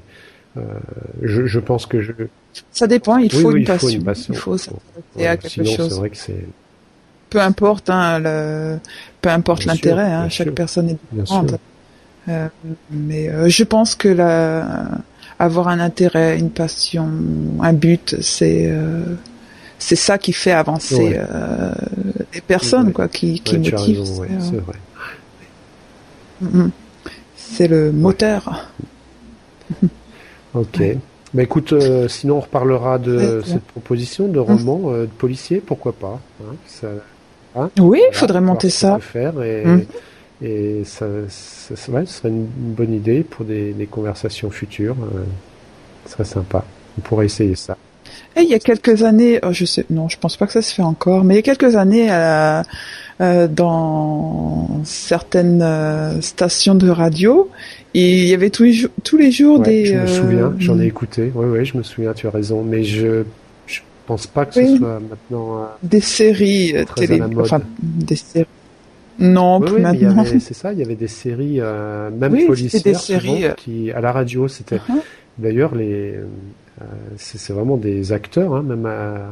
euh, 0.56 0.62
je, 1.22 1.46
je, 1.46 1.60
pense 1.60 1.86
que 1.86 2.02
je. 2.02 2.12
Ça 2.70 2.86
dépend. 2.86 3.16
Il 3.16 3.32
faut, 3.32 3.56
une, 3.56 3.64
passion. 3.64 3.88
Il 3.88 4.36
faut 4.36 4.58
s'intéresser 4.58 5.26
à 5.26 5.36
quelque 5.36 5.50
sinon, 5.50 5.76
chose. 5.76 5.88
C'est 5.88 5.98
vrai 5.98 6.10
que 6.10 6.16
c'est. 6.16 6.44
Peu 7.30 7.40
importe, 7.40 7.88
hein, 7.90 8.18
le... 8.18 8.78
peu 9.22 9.28
importe 9.30 9.64
l'intérêt. 9.64 10.12
Hein, 10.12 10.28
chaque 10.28 10.48
sûr. 10.48 10.54
personne 10.54 10.90
est 10.90 10.98
différente. 11.12 11.54
Euh, 12.28 12.48
mais 12.90 13.28
euh, 13.28 13.48
je 13.48 13.64
pense 13.64 13.94
que 13.94 14.08
la... 14.08 14.90
avoir 15.40 15.68
un 15.68 15.80
intérêt, 15.80 16.38
une 16.38 16.50
passion, 16.50 17.08
un 17.60 17.72
but, 17.72 18.16
c'est 18.20 18.66
euh, 18.66 19.02
c'est 19.78 19.96
ça 19.96 20.18
qui 20.18 20.32
fait 20.32 20.52
avancer 20.52 20.96
ouais. 20.96 21.18
euh, 21.18 21.72
les 22.34 22.40
personnes, 22.42 22.88
ouais. 22.88 22.92
quoi, 22.92 23.08
qui, 23.08 23.40
qui 23.40 23.56
ouais, 23.56 23.70
motivent. 23.70 24.04
C'est 24.04 24.56
euh... 24.56 24.60
vrai. 24.60 24.78
Mm 26.42 26.48
-hmm 26.48 26.70
c'est 27.50 27.68
le 27.68 27.92
moteur. 27.92 28.68
ok. 30.54 30.82
Bah 31.32 31.42
écoute, 31.42 31.72
euh, 31.72 32.08
sinon 32.08 32.38
on 32.38 32.40
reparlera 32.40 32.98
de 32.98 33.42
cette 33.44 33.62
proposition 33.62 34.26
de 34.28 34.38
roman 34.38 34.80
euh, 34.86 35.02
de 35.02 35.10
policier, 35.10 35.60
pourquoi 35.60 35.92
pas. 35.92 36.20
Hein, 36.42 36.54
ça, 36.66 36.88
hein, 37.54 37.70
oui, 37.78 37.98
il 37.98 38.00
voilà, 38.00 38.12
faudrait 38.12 38.40
monter 38.40 38.70
ça. 38.70 38.98
Faire 38.98 39.40
et, 39.42 39.64
mmh. 39.64 39.84
Et 40.42 40.82
ça, 40.84 41.06
ça, 41.28 41.76
ça, 41.76 41.92
ouais, 41.92 42.06
ce 42.06 42.14
serait 42.14 42.28
une, 42.28 42.46
bonne 42.46 42.94
idée 42.94 43.22
pour 43.22 43.44
des, 43.44 43.72
des 43.72 43.86
conversations 43.86 44.50
futures. 44.50 44.96
Euh, 45.02 45.24
ce 46.06 46.12
serait 46.12 46.24
sympa. 46.24 46.64
On 46.98 47.00
pourrait 47.02 47.26
essayer 47.26 47.54
ça. 47.54 47.76
Et 48.36 48.42
il 48.42 48.48
y 48.48 48.54
a 48.54 48.58
quelques 48.58 49.02
années, 49.02 49.40
oh, 49.42 49.52
je 49.52 49.64
sais, 49.64 49.84
non, 49.90 50.08
je 50.08 50.18
pense 50.18 50.36
pas 50.36 50.46
que 50.46 50.52
ça 50.52 50.62
se 50.62 50.72
fait 50.74 50.82
encore, 50.82 51.24
mais 51.24 51.34
il 51.34 51.36
y 51.36 51.40
a 51.40 51.42
quelques 51.42 51.76
années, 51.76 52.08
euh, 52.10 52.62
euh, 53.20 53.48
dans 53.48 54.80
certaines 54.84 55.62
euh, 55.62 56.20
stations 56.20 56.74
de 56.74 56.88
radio, 56.88 57.50
il 57.92 58.26
y 58.26 58.34
avait 58.34 58.50
tous 58.50 58.62
les, 58.64 58.86
tous 59.02 59.16
les 59.16 59.30
jours 59.30 59.58
ouais, 59.58 59.66
des. 59.66 59.86
Je 59.86 59.96
me 59.96 60.06
souviens, 60.06 60.54
j'en 60.58 60.78
ai 60.78 60.86
écouté. 60.86 61.32
Oui, 61.34 61.46
oui, 61.46 61.64
je 61.64 61.76
me 61.76 61.82
souviens. 61.82 62.14
Tu 62.14 62.26
as 62.28 62.30
raison, 62.30 62.62
mais 62.62 62.84
je 62.84 63.24
je 63.66 63.80
pense 64.06 64.26
pas 64.26 64.46
que 64.46 64.58
oui. 64.58 64.72
ce 64.72 64.76
soit 64.78 65.00
maintenant. 65.00 65.68
des 65.82 66.00
séries 66.00 66.74
télé, 66.96 67.20
enfin 67.36 67.60
des 67.82 68.16
séries. 68.16 68.46
Non, 69.20 69.58
oui, 69.58 69.66
plus 69.66 69.74
oui, 69.76 69.82
maintenant. 69.82 70.24
C'est 70.24 70.54
ça, 70.54 70.72
il 70.72 70.78
y 70.78 70.82
avait 70.82 70.96
des 70.96 71.08
séries, 71.08 71.60
euh, 71.60 72.10
même 72.10 72.32
oui, 72.32 72.46
policières, 72.46 72.82
des 72.82 72.94
séries, 72.94 73.42
souvent, 73.42 73.54
qui 73.56 73.92
à 73.92 74.00
la 74.00 74.12
radio, 74.12 74.48
c'était. 74.48 74.76
Uh 74.76 74.92
-huh. 74.92 75.02
D'ailleurs, 75.38 75.74
les 75.74 76.18
euh, 76.80 76.84
c'est 77.16 77.52
vraiment 77.52 77.76
des 77.76 78.12
acteurs, 78.12 78.54
hein, 78.54 78.62
même 78.62 78.86
à, 78.86 79.28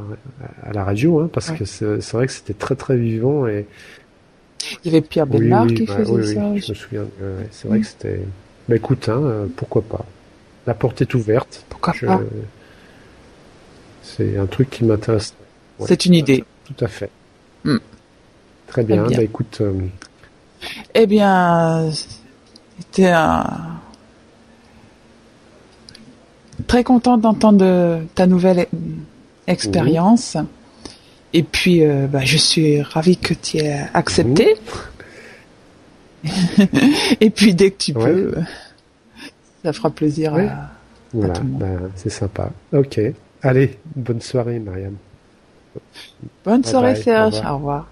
à, 0.63 0.73
la 0.73 0.85
radio, 0.85 1.21
hein, 1.21 1.31
parce 1.33 1.49
ouais. 1.49 1.57
que 1.57 1.65
c'est 1.65 2.13
vrai 2.13 2.27
que 2.27 2.33
c'était 2.33 2.55
très 2.55 2.75
très 2.75 2.97
vivant 2.97 3.47
et. 3.47 3.67
Il 4.85 4.93
y 4.93 4.97
avait 4.97 5.07
Pierre 5.07 5.27
Bernard 5.27 5.69
qui 5.69 5.85
bah, 5.85 5.95
faisait 5.97 6.35
ça. 6.35 6.47
Oui, 6.49 6.61
je 6.61 6.73
me 6.73 6.75
souviens. 6.75 7.07
Euh, 7.23 7.41
c'est 7.53 7.69
vrai 7.69 7.79
mmh. 7.79 7.81
que 7.81 7.87
c'était. 7.87 8.21
Bah 8.69 8.77
écoute, 8.77 9.09
hein, 9.09 9.21
euh, 9.23 9.47
pourquoi 9.57 9.83
pas. 9.83 10.05
La 10.67 10.75
porte 10.75 11.01
est 11.01 11.15
ouverte. 11.15 11.65
Pourquoi 11.69 11.95
je... 11.97 12.07
pas. 12.07 12.21
C'est 14.03 14.37
un 14.37 14.47
truc 14.47 14.69
qui 14.69 14.85
m'intéresse. 14.85 15.33
Ouais, 15.79 15.87
c'est 15.89 16.05
une 16.07 16.15
idée. 16.15 16.45
Tout 16.65 16.85
à 16.85 16.89
fait. 16.89 17.09
Mmh. 17.65 17.77
Très 18.69 18.85
bien. 18.85 19.05
bien. 19.05 19.17
Bah 19.17 19.25
écoute. 19.25 19.59
Euh... 19.61 19.73
Eh 20.95 21.07
bien, 21.07 21.91
c'était 22.79 23.11
un 23.11 23.45
très 26.67 26.85
contente 26.85 27.21
d'entendre 27.21 28.01
ta 28.15 28.27
nouvelle 28.27 28.67
expérience. 29.47 30.37
Mmh. 30.37 30.47
Et 31.35 31.43
puis, 31.43 31.85
euh, 31.85 32.07
bah, 32.07 32.25
je 32.25 32.39
suis 32.39 32.81
ravie 32.83 33.17
que 33.17 33.35
tu 33.35 33.59
aies 33.59 33.87
accepté. 33.95 34.57
Mmh. 36.25 36.29
Et 37.21 37.31
puis, 37.31 37.55
dès 37.55 37.71
que 37.71 37.79
tu 37.79 37.93
ouais. 37.93 38.13
peux, 38.13 38.35
ça 39.65 39.73
fera 39.73 39.91
plaisir 39.91 40.33
ouais. 40.33 40.47
à, 40.49 40.71
voilà, 41.13 41.33
à 41.33 41.37
tout 41.37 41.43
le 41.43 41.49
monde. 41.49 41.61
Ben, 41.61 41.91
c'est 41.97 42.11
sympa. 42.11 42.51
Ok. 42.73 43.01
Allez, 43.43 43.79
bonne 43.95 44.21
soirée, 44.21 44.59
Mariam. 44.59 44.97
Bonne 46.45 46.63
bye 46.63 46.71
soirée, 46.71 46.93
bye. 46.95 47.03
Serge. 47.03 47.35
Au 47.35 47.37
revoir. 47.37 47.53
Au 47.53 47.57
revoir. 47.57 47.87